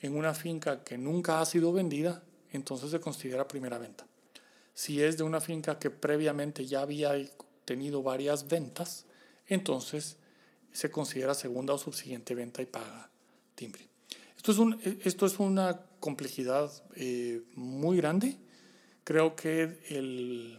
en 0.00 0.16
una 0.16 0.34
finca 0.34 0.82
que 0.82 0.98
nunca 0.98 1.40
ha 1.40 1.46
sido 1.46 1.72
vendida, 1.72 2.22
entonces 2.52 2.90
se 2.90 3.00
considera 3.00 3.46
primera 3.46 3.78
venta. 3.78 4.06
Si 4.74 5.02
es 5.02 5.16
de 5.18 5.24
una 5.24 5.40
finca 5.40 5.78
que 5.78 5.90
previamente 5.90 6.66
ya 6.66 6.80
había 6.80 7.12
tenido 7.64 8.02
varias 8.02 8.48
ventas, 8.48 9.06
entonces 9.46 10.16
se 10.72 10.90
considera 10.90 11.34
segunda 11.34 11.74
o 11.74 11.78
subsiguiente 11.78 12.34
venta 12.34 12.62
y 12.62 12.66
paga 12.66 13.10
timbre. 13.54 13.88
Esto 14.36 14.52
es, 14.52 14.58
un, 14.58 14.80
esto 15.04 15.26
es 15.26 15.38
una 15.38 15.82
complejidad 16.00 16.70
eh, 16.96 17.42
muy 17.54 17.98
grande. 17.98 18.38
Creo 19.04 19.36
que 19.36 19.80
el, 19.88 20.58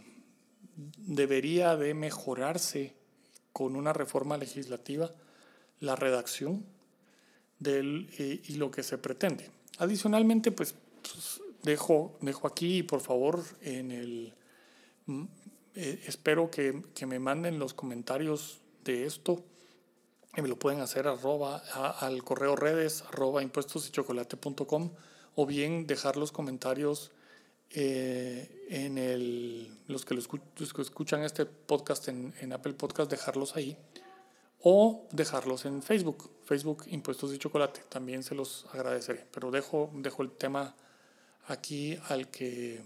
debería 0.98 1.76
de 1.76 1.94
mejorarse 1.94 2.94
con 3.54 3.76
una 3.76 3.94
reforma 3.94 4.38
legislativa 4.38 5.12
la 5.80 5.96
redacción 5.96 6.66
del, 7.62 8.10
eh, 8.18 8.42
y 8.48 8.56
lo 8.56 8.72
que 8.72 8.84
se 8.84 8.98
pretende. 8.98 9.50
Adicionalmente, 9.78 10.52
pues, 10.52 10.76
pues 11.02 11.42
dejo, 11.64 12.18
dejo 12.20 12.48
aquí, 12.48 12.84
por 12.84 13.00
favor, 13.00 13.42
en 13.62 13.92
el... 13.92 14.34
Mm, 15.06 15.24
eh, 15.76 16.04
espero 16.06 16.52
que, 16.52 16.84
que, 16.94 17.06
me 17.06 17.20
manden 17.20 17.58
los 17.58 17.74
comentarios 17.74 18.60
de 18.84 19.06
esto. 19.06 19.44
Y 20.36 20.42
me 20.42 20.50
lo 20.50 20.58
pueden 20.58 20.82
hacer 20.82 21.08
arroba, 21.08 21.58
al 22.00 22.24
correo 22.24 22.56
redes 22.56 23.04
arroba 23.04 23.44
impuestos 23.44 23.88
y 23.88 23.92
chocolate.com 23.92 24.92
o 25.36 25.46
bien 25.46 25.88
dejar 25.88 26.18
los 26.18 26.32
comentarios 26.32 27.12
eh, 27.70 28.66
en 28.70 28.98
el, 28.98 29.70
los, 29.88 30.06
que 30.06 30.14
los, 30.14 30.28
que 30.28 30.82
escuchan 30.82 31.24
este 31.24 31.46
podcast 31.46 32.08
en, 32.08 32.34
en, 32.40 32.54
Apple 32.54 32.74
Podcast, 32.74 33.10
dejarlos 33.10 33.56
ahí 33.56 33.78
o 34.64 35.08
dejarlos 35.12 35.66
en 35.66 35.82
Facebook, 35.82 36.30
Facebook 36.46 36.84
Impuestos 36.88 37.34
y 37.34 37.38
Chocolate. 37.38 37.82
También 37.90 38.24
se 38.24 38.36
los 38.36 38.66
agradeceré, 38.74 39.26
pero 39.32 39.52
dejo, 39.52 39.90
dejo 39.96 40.24
el 40.24 40.32
tema 40.32 40.76
aquí 41.48 41.98
al 42.10 42.30
que, 42.30 42.82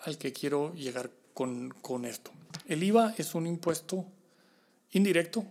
al 0.00 0.18
que 0.18 0.32
quiero 0.32 0.72
llegar 0.74 1.10
con, 1.34 1.70
con 1.82 2.04
esto. 2.04 2.30
El 2.66 2.82
IVA 2.82 3.14
es 3.18 3.34
un 3.34 3.46
impuesto 3.46 4.06
indirecto 4.92 5.44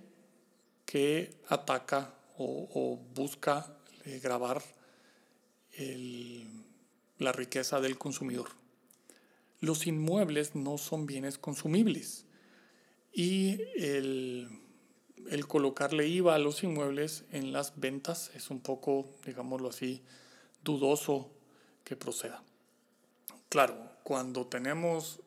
que 0.85 1.35
ataca 1.49 2.13
o, 2.37 2.99
busca 3.15 3.77
eh, 4.05 4.19
grabar 4.21 4.61
la 7.19 7.31
riqueza 7.31 7.79
del 7.81 7.97
consumidor. 7.97 8.49
Los 9.59 9.85
inmuebles 9.85 10.55
no 10.55 10.77
son 10.77 11.05
bienes 11.05 11.37
consumibles 11.37 12.26
y 13.13 13.61
el, 13.75 14.49
el, 15.29 15.47
colocarle 15.47 16.07
IVA 16.07 16.35
a 16.35 16.39
los 16.39 16.63
inmuebles 16.63 17.25
en 17.31 17.51
las 17.51 17.79
ventas 17.79 18.31
es 18.35 18.49
un 18.49 18.59
poco, 18.59 19.07
digámoslo 19.25 19.69
así, 19.69 20.03
dudoso 20.63 21.31
que 21.83 21.95
proceda. 21.95 22.43
Claro, 23.49 23.91
cuando 24.03 24.45
tenemos 24.47 25.21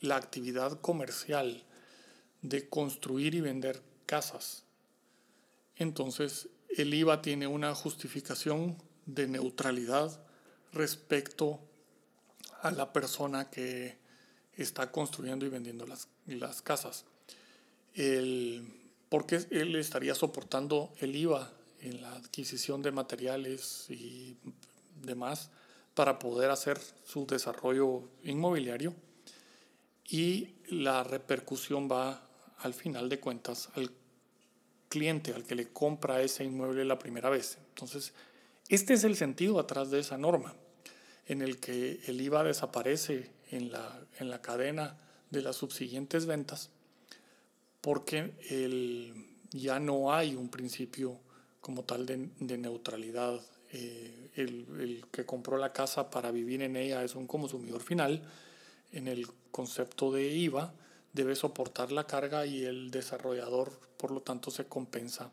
la 0.00 0.16
actividad 0.16 0.80
comercial 0.80 1.64
de 2.42 2.68
construir 2.68 3.34
y 3.34 3.40
vender 3.40 3.82
casas, 4.06 4.64
entonces 5.76 6.48
el 6.76 6.94
IVA 6.94 7.22
tiene 7.22 7.46
una 7.46 7.74
justificación 7.74 8.76
de 9.06 9.26
neutralidad 9.26 10.20
respecto 10.72 11.60
a 12.62 12.70
la 12.70 12.92
persona 12.92 13.50
que 13.50 13.98
está 14.56 14.90
construyendo 14.90 15.46
y 15.46 15.48
vendiendo 15.48 15.86
las, 15.86 16.08
las 16.26 16.62
casas. 16.62 17.04
El, 17.94 18.68
porque 19.08 19.40
él 19.50 19.76
estaría 19.76 20.14
soportando 20.14 20.92
el 20.98 21.14
IVA 21.14 21.52
en 21.80 22.02
la 22.02 22.14
adquisición 22.14 22.82
de 22.82 22.92
materiales 22.92 23.86
y 23.90 24.36
demás 25.02 25.50
para 25.94 26.18
poder 26.18 26.50
hacer 26.50 26.80
su 27.04 27.26
desarrollo 27.26 28.02
inmobiliario 28.24 28.94
y 30.08 30.54
la 30.68 31.04
repercusión 31.04 31.88
va 31.90 32.28
al 32.58 32.74
final 32.74 33.08
de 33.08 33.20
cuentas 33.20 33.68
al 33.74 33.90
cliente, 34.88 35.32
al 35.32 35.44
que 35.44 35.54
le 35.54 35.68
compra 35.68 36.22
ese 36.22 36.44
inmueble 36.44 36.84
la 36.84 36.98
primera 36.98 37.30
vez. 37.30 37.58
Entonces, 37.70 38.12
este 38.68 38.94
es 38.94 39.04
el 39.04 39.16
sentido 39.16 39.58
atrás 39.58 39.90
de 39.90 40.00
esa 40.00 40.16
norma, 40.16 40.54
en 41.26 41.42
el 41.42 41.58
que 41.58 42.00
el 42.06 42.20
IVA 42.20 42.44
desaparece 42.44 43.30
en 43.50 43.70
la, 43.72 44.00
en 44.18 44.30
la 44.30 44.40
cadena 44.40 44.98
de 45.30 45.42
las 45.42 45.56
subsiguientes 45.56 46.26
ventas, 46.26 46.70
porque 47.84 48.32
el, 48.48 49.12
ya 49.50 49.78
no 49.78 50.14
hay 50.14 50.34
un 50.34 50.48
principio 50.48 51.20
como 51.60 51.84
tal 51.84 52.06
de, 52.06 52.30
de 52.40 52.56
neutralidad 52.56 53.38
eh, 53.72 54.30
el, 54.36 55.04
que 55.12 55.26
compró 55.26 55.58
la 55.58 55.74
casa 55.74 56.08
para 56.08 56.30
vivir 56.30 56.62
en 56.62 56.76
ella 56.76 57.04
es 57.04 57.14
un 57.14 57.26
consumidor 57.26 57.82
final, 57.82 58.22
en 58.92 59.06
el 59.06 59.26
concepto 59.50 60.10
de 60.10 60.26
IVA 60.28 60.72
debe 61.12 61.36
soportar 61.36 61.92
la 61.92 62.06
carga 62.06 62.46
y 62.46 62.64
el 62.64 62.90
desarrollador, 62.90 63.78
por 63.98 64.12
lo 64.12 64.22
tanto, 64.22 64.50
se 64.50 64.64
compensa 64.64 65.30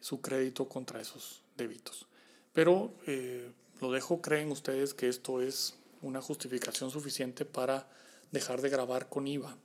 su 0.00 0.20
crédito 0.20 0.68
contra 0.68 1.00
esos 1.00 1.42
débitos. 1.56 2.06
Pero 2.52 2.94
eh, 3.06 3.48
lo 3.80 3.92
dejo, 3.92 4.20
creen 4.20 4.50
ustedes 4.50 4.92
que 4.92 5.08
esto 5.08 5.40
es 5.40 5.76
una 6.02 6.20
justificación 6.20 6.90
suficiente 6.90 7.44
para 7.44 7.88
dejar 8.32 8.60
de 8.60 8.70
grabar 8.70 9.08
con 9.08 9.28
IVA 9.28 9.56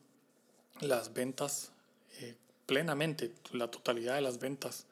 las 0.81 1.15
ventas 1.15 1.71
eh, 2.19 2.35
plenamente, 2.65 3.33
la 3.51 3.69
totalidad 3.69 4.15
de 4.15 4.21
las 4.21 4.39
ventas 4.39 4.85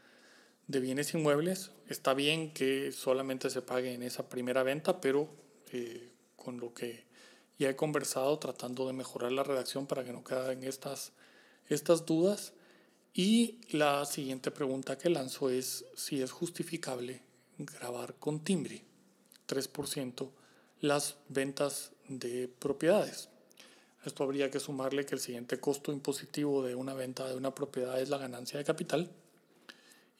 de 0.68 0.80
bienes 0.80 1.14
inmuebles. 1.14 1.72
Está 1.88 2.14
bien 2.14 2.54
que 2.54 2.92
solamente 2.92 3.50
se 3.50 3.62
pague 3.62 3.94
en 3.94 4.04
esa 4.04 4.30
primera 4.30 4.64
venta, 4.64 5.02
pero 5.02 5.30
eh, 5.72 6.12
con 6.36 6.60
lo 6.60 6.74
que 6.74 7.04
ya 7.58 7.70
he 7.70 7.76
conversado, 7.76 8.40
tratando 8.40 8.88
de 8.88 8.94
mejorar 8.94 9.32
la 9.32 9.44
redacción 9.44 9.88
para 9.88 10.04
que 10.04 10.14
no 10.14 10.24
queden 10.24 10.64
estas, 10.64 11.12
estas 11.68 12.06
dudas. 12.06 12.54
Y 13.14 13.60
la 13.72 14.06
siguiente 14.06 14.52
pregunta 14.52 14.98
que 14.98 15.10
lanzo 15.10 15.50
es 15.50 15.86
si 15.96 16.22
es 16.22 16.32
justificable 16.32 17.22
grabar 17.58 18.16
con 18.16 18.44
timbre 18.44 18.86
3% 19.48 20.30
las 20.82 21.18
ventas 21.28 21.92
de 22.08 22.48
propiedades. 22.48 23.30
Esto 24.06 24.24
habría 24.24 24.50
que 24.50 24.60
sumarle 24.60 25.06
que 25.06 25.16
el 25.16 25.22
siguiente 25.22 25.60
costo 25.60 25.92
impositivo 25.92 26.64
de 26.64 26.76
una 26.76 26.94
venta 26.94 27.28
de 27.28 27.36
una 27.36 27.54
propiedad 27.54 28.00
es 28.00 28.10
la 28.10 28.18
ganancia 28.18 28.58
de 28.58 28.64
capital 28.64 29.10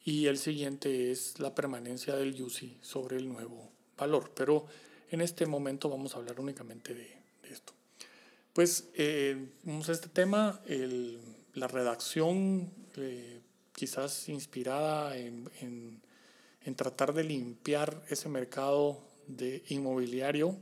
y 0.04 0.26
el 0.26 0.38
siguiente 0.38 1.10
es 1.10 1.38
la 1.38 1.54
permanencia 1.54 2.14
del 2.16 2.40
UCI 2.40 2.78
sobre 2.82 3.16
el 3.16 3.28
nuevo 3.28 3.70
valor. 3.96 4.32
Pero 4.34 4.66
en 5.10 5.22
este 5.22 5.46
momento 5.46 5.88
vamos 5.88 6.14
a 6.14 6.18
hablar 6.18 6.40
únicamente 6.40 6.94
de, 6.94 7.20
esto. 7.50 7.72
Pues 8.52 8.88
eh, 8.94 9.48
vamos 9.64 9.88
a 9.88 9.92
este 9.92 10.08
tema, 10.08 10.60
la 11.54 11.66
redacción 11.66 12.70
eh, 12.96 13.40
quizás 13.74 14.28
inspirada 14.28 15.16
en, 15.16 15.50
en, 15.60 16.00
en 16.64 16.74
tratar 16.76 17.12
de 17.12 17.24
limpiar 17.24 18.04
ese 18.08 18.28
mercado 18.28 19.00
de 19.26 19.64
inmobiliario 19.68 20.56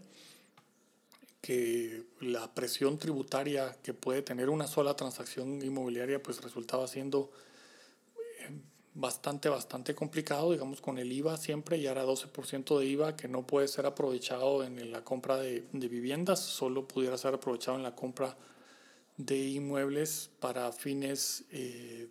que 1.48 2.04
la 2.20 2.52
presión 2.52 2.98
tributaria 2.98 3.74
que 3.82 3.94
puede 3.94 4.20
tener 4.20 4.50
una 4.50 4.66
sola 4.66 4.94
transacción 4.96 5.62
inmobiliaria 5.62 6.22
pues 6.22 6.42
resultaba 6.42 6.86
siendo 6.86 7.30
eh, 8.40 8.50
bastante, 8.92 9.48
bastante 9.48 9.94
complicado, 9.94 10.52
digamos, 10.52 10.82
con 10.82 10.98
el 10.98 11.10
IVA 11.10 11.38
siempre, 11.38 11.80
ya 11.80 11.92
era 11.92 12.04
12% 12.04 12.78
de 12.78 12.84
IVA 12.84 13.16
que 13.16 13.28
no 13.28 13.46
puede 13.46 13.66
ser 13.66 13.86
aprovechado 13.86 14.62
en 14.62 14.92
la 14.92 15.04
compra 15.04 15.38
de, 15.38 15.64
de, 15.72 15.88
viviendas, 15.88 16.38
solo 16.38 16.86
pudiera 16.86 17.16
ser 17.16 17.32
aprovechado 17.32 17.78
en 17.78 17.82
la 17.82 17.94
compra 17.94 18.36
de 19.16 19.48
inmuebles 19.48 20.28
para 20.40 20.70
fines 20.70 21.44
eh, 21.50 22.08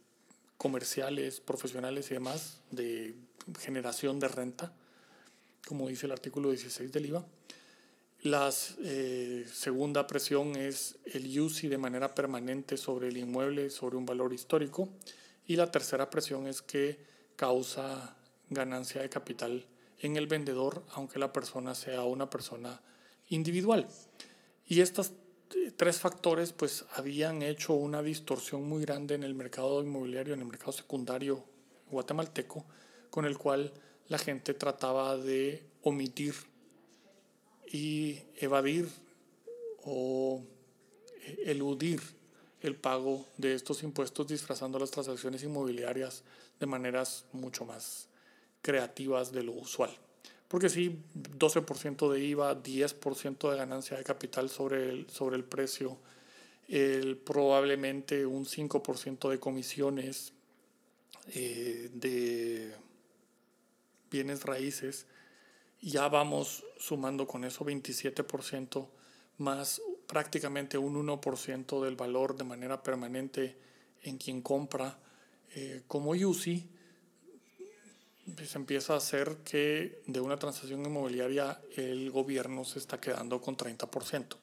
comerciales, 0.58 1.41
profesionales 1.41 2.10
y 2.10 2.15
demás, 2.15 2.62
de 2.71 3.13
generación 3.60 4.19
de 4.19 4.30
renta, 4.30 4.73
como 5.67 5.89
dice 5.89 6.08
el 6.08 6.13
artículo 6.13 6.50
16 6.50 6.91
del 6.91 7.06
IVA. 7.06 7.37
La 8.23 8.51
eh, 8.84 9.45
segunda 9.53 10.08
presión 10.08 10.56
es 10.56 10.97
el 11.06 11.39
UCI 11.39 11.67
de 11.67 11.77
manera 11.77 12.15
permanente 12.15 12.75
sobre 12.75 13.10
el 13.10 13.17
inmueble, 13.17 13.69
sobre 13.69 13.95
un 13.95 14.06
valor 14.06 14.34
histórico. 14.34 14.89
Y 15.45 15.56
la 15.56 15.69
tercera 15.69 16.10
presión 16.10 16.47
es 16.47 16.62
que 16.62 16.99
causa 17.36 18.17
ganancia 18.49 19.01
de 19.01 19.10
capital 19.10 19.65
en 19.99 20.17
el 20.17 20.27
vendedor, 20.27 20.84
aunque 20.93 21.19
la 21.19 21.32
persona 21.32 21.75
sea 21.75 22.03
una 22.03 22.30
persona 22.30 22.82
individual. 23.30 23.88
Y 24.65 24.82
estos 24.82 25.13
eh, 25.56 25.71
tres 25.75 25.99
factores 25.99 26.53
pues 26.53 26.86
habían 26.95 27.43
hecho 27.43 27.73
una 27.73 28.01
distorsión 28.01 28.67
muy 28.67 28.82
grande 28.82 29.13
en 29.15 29.23
el 29.23 29.36
mercado 29.36 29.82
inmobiliario, 29.84 30.34
en 30.34 30.41
el 30.41 30.47
mercado 30.47 30.71
secundario 30.71 31.43
guatemalteco, 31.91 32.65
con 33.12 33.25
el 33.25 33.38
cual 33.38 33.71
la 34.08 34.17
gente 34.17 34.56
trataba 34.56 35.17
de 35.17 35.63
omitir 35.84 36.34
y 37.71 38.19
evadir 38.39 38.88
o 39.84 40.41
eludir 41.45 42.01
el 42.62 42.75
pago 42.75 43.25
de 43.38 43.53
estos 43.53 43.84
impuestos 43.84 44.27
disfrazando 44.27 44.80
las 44.80 44.91
transacciones 44.91 45.43
inmobiliarias 45.43 46.23
de 46.60 46.65
maneras 46.65 47.25
mucho 47.32 47.65
más 47.65 48.08
creativas 48.62 49.32
de 49.32 49.43
lo 49.43 49.53
usual. 49.53 49.91
Porque 50.47 50.69
sí, 50.69 50.97
12% 51.38 52.12
de 52.12 52.23
IVA, 52.23 52.63
10% 52.63 53.51
de 53.51 53.58
ganancia 53.58 53.97
de 53.97 54.03
capital 54.03 54.49
sobre 54.49 54.89
el, 54.89 55.10
sobre 55.10 55.36
el 55.36 55.43
precio, 55.43 55.97
el, 56.69 57.17
probablemente 57.17 58.25
un 58.25 58.45
5% 58.45 59.30
de 59.30 59.39
comisiones 59.39 60.34
eh, 61.34 61.89
de 61.93 62.73
bienes 64.10 64.43
raíces, 64.43 65.06
ya 65.81 66.07
vamos 66.07 66.63
sumando 66.79 67.27
con 67.27 67.43
eso 67.43 67.65
27% 67.65 68.87
más 69.37 69.81
prácticamente 70.07 70.77
un 70.77 70.95
1% 71.05 71.83
del 71.83 71.95
valor 71.95 72.35
de 72.35 72.43
manera 72.43 72.81
permanente 72.81 73.57
en 74.03 74.17
quien 74.17 74.41
compra 74.41 74.97
eh, 75.55 75.83
como 75.87 76.11
UCI, 76.11 76.67
pues 78.35 78.55
empieza 78.55 78.93
a 78.93 78.97
hacer 78.97 79.37
que 79.45 80.01
de 80.07 80.19
una 80.19 80.37
transacción 80.37 80.85
inmobiliaria 80.85 81.61
el 81.75 82.11
gobierno 82.11 82.65
se 82.65 82.79
está 82.79 82.99
quedando 82.99 83.41
con 83.41 83.55
30%. 83.55 84.35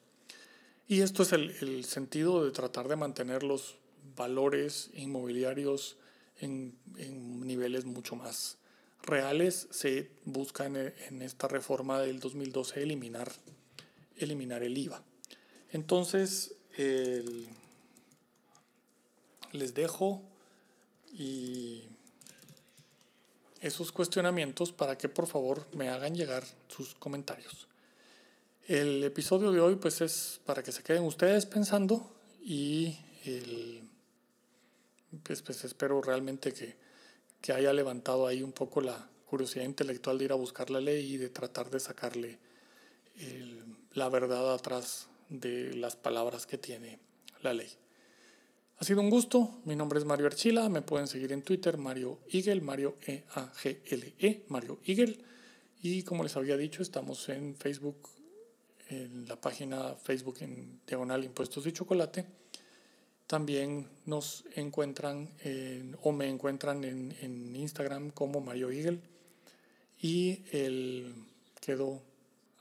Y 0.87 1.01
esto 1.01 1.23
es 1.23 1.33
el, 1.33 1.55
el 1.61 1.83
sentido 1.85 2.43
de 2.45 2.51
tratar 2.51 2.87
de 2.87 2.95
mantener 2.95 3.43
los 3.43 3.75
valores 4.15 4.91
inmobiliarios 4.93 5.97
en, 6.39 6.77
en 6.97 7.45
niveles 7.45 7.85
mucho 7.85 8.15
más 8.15 8.57
reales 9.05 9.67
se 9.71 10.11
busca 10.25 10.65
en, 10.65 11.21
esta 11.21 11.47
reforma 11.47 11.99
del 12.01 12.19
2012 12.19 12.81
eliminar, 12.81 13.31
eliminar 14.17 14.63
el 14.63 14.77
IVA. 14.77 15.03
Entonces, 15.71 16.55
les 19.51 19.73
dejo 19.73 20.21
y 21.13 21.83
esos 23.61 23.91
cuestionamientos 23.91 24.71
para 24.71 24.97
que 24.97 25.09
por 25.09 25.27
favor 25.27 25.65
me 25.73 25.89
hagan 25.89 26.15
llegar 26.15 26.43
sus 26.67 26.95
comentarios. 26.95 27.67
El 28.67 29.03
episodio 29.03 29.51
de 29.51 29.61
hoy 29.61 29.75
pues 29.75 30.01
es 30.01 30.41
para 30.45 30.63
que 30.63 30.71
se 30.71 30.83
queden 30.83 31.03
ustedes 31.03 31.45
pensando 31.45 32.15
y 32.41 32.97
pues, 35.23 35.41
pues 35.41 35.63
espero 35.63 36.01
realmente 36.01 36.53
que 36.53 36.84
que 37.41 37.53
haya 37.53 37.73
levantado 37.73 38.27
ahí 38.27 38.41
un 38.41 38.51
poco 38.51 38.81
la 38.81 39.09
curiosidad 39.25 39.65
intelectual 39.65 40.17
de 40.17 40.25
ir 40.25 40.31
a 40.31 40.35
buscar 40.35 40.69
la 40.69 40.79
ley 40.79 41.13
y 41.13 41.17
de 41.17 41.29
tratar 41.29 41.69
de 41.69 41.79
sacarle 41.79 42.39
la 43.93 44.09
verdad 44.09 44.53
atrás 44.53 45.07
de 45.29 45.73
las 45.75 45.95
palabras 45.95 46.45
que 46.45 46.57
tiene 46.57 46.99
la 47.41 47.53
ley. 47.53 47.69
Ha 48.77 48.83
sido 48.83 48.99
un 48.99 49.09
gusto, 49.09 49.61
mi 49.63 49.75
nombre 49.75 49.99
es 49.99 50.05
Mario 50.05 50.25
Archila, 50.25 50.67
me 50.67 50.81
pueden 50.81 51.07
seguir 51.07 51.31
en 51.31 51.43
Twitter, 51.43 51.77
Mario 51.77 52.19
Igel, 52.29 52.61
Mario 52.61 52.97
E-A-G-L-E, 53.05 54.15
-E, 54.19 54.43
Mario 54.49 54.79
Igel, 54.83 55.23
y 55.81 56.03
como 56.03 56.23
les 56.23 56.35
había 56.35 56.57
dicho, 56.57 56.81
estamos 56.81 57.29
en 57.29 57.55
Facebook, 57.55 58.09
en 58.89 59.27
la 59.27 59.39
página 59.39 59.95
Facebook 59.95 60.37
en 60.41 60.81
Diagonal 60.85 61.23
Impuestos 61.23 61.65
y 61.67 61.71
Chocolate, 61.71 62.25
también 63.27 63.87
nos 64.05 64.45
encuentran 64.55 65.29
o 66.01 66.11
me 66.11 66.29
encuentran 66.29 66.83
en, 66.83 67.15
en, 67.21 67.55
Instagram 67.55 68.11
como 68.11 68.41
Mario 68.41 68.71
Eagle 68.71 68.99
y 70.01 70.43
el 70.51 71.13
quedo 71.61 72.01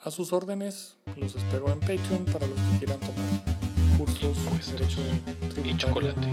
a 0.01 0.11
sus 0.11 0.33
órdenes. 0.33 0.97
Los 1.17 1.35
espero 1.37 1.71
en 1.73 1.81
Patreon 1.81 2.25
para 2.27 2.47
los 2.47 2.59
que 2.59 2.79
quieran 2.79 3.01
tomar 3.01 3.55
cursos 3.99 4.37
de 4.67 4.73
derecho 4.73 5.01
y 5.65 5.77
chocolate. 5.77 6.29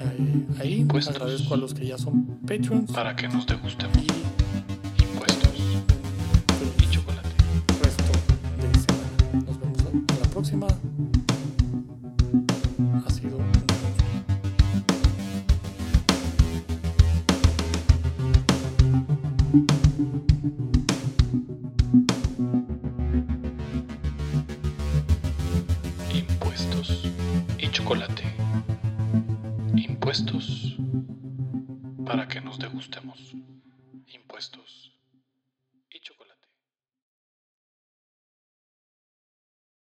Ahí, 0.00 0.46
ahí 0.60 0.74
Impuestos. 0.80 1.14
agradezco 1.14 1.54
a 1.54 1.56
los 1.56 1.74
que 1.74 1.86
ya 1.86 1.98
son 1.98 2.40
Patreons. 2.46 2.92
Para 2.92 3.14
que 3.16 3.28
nos 3.28 3.46
degusten 3.46 3.90
Y 3.96 5.02
impuestos 5.02 5.54
y 6.78 6.90
chocolate. 6.90 7.28
resto 7.82 8.02
de 8.56 8.78
semana. 8.80 9.44
Nos 9.46 9.60
vemos 9.60 9.84
en 9.84 10.20
la 10.20 10.28
próxima. 10.30 10.68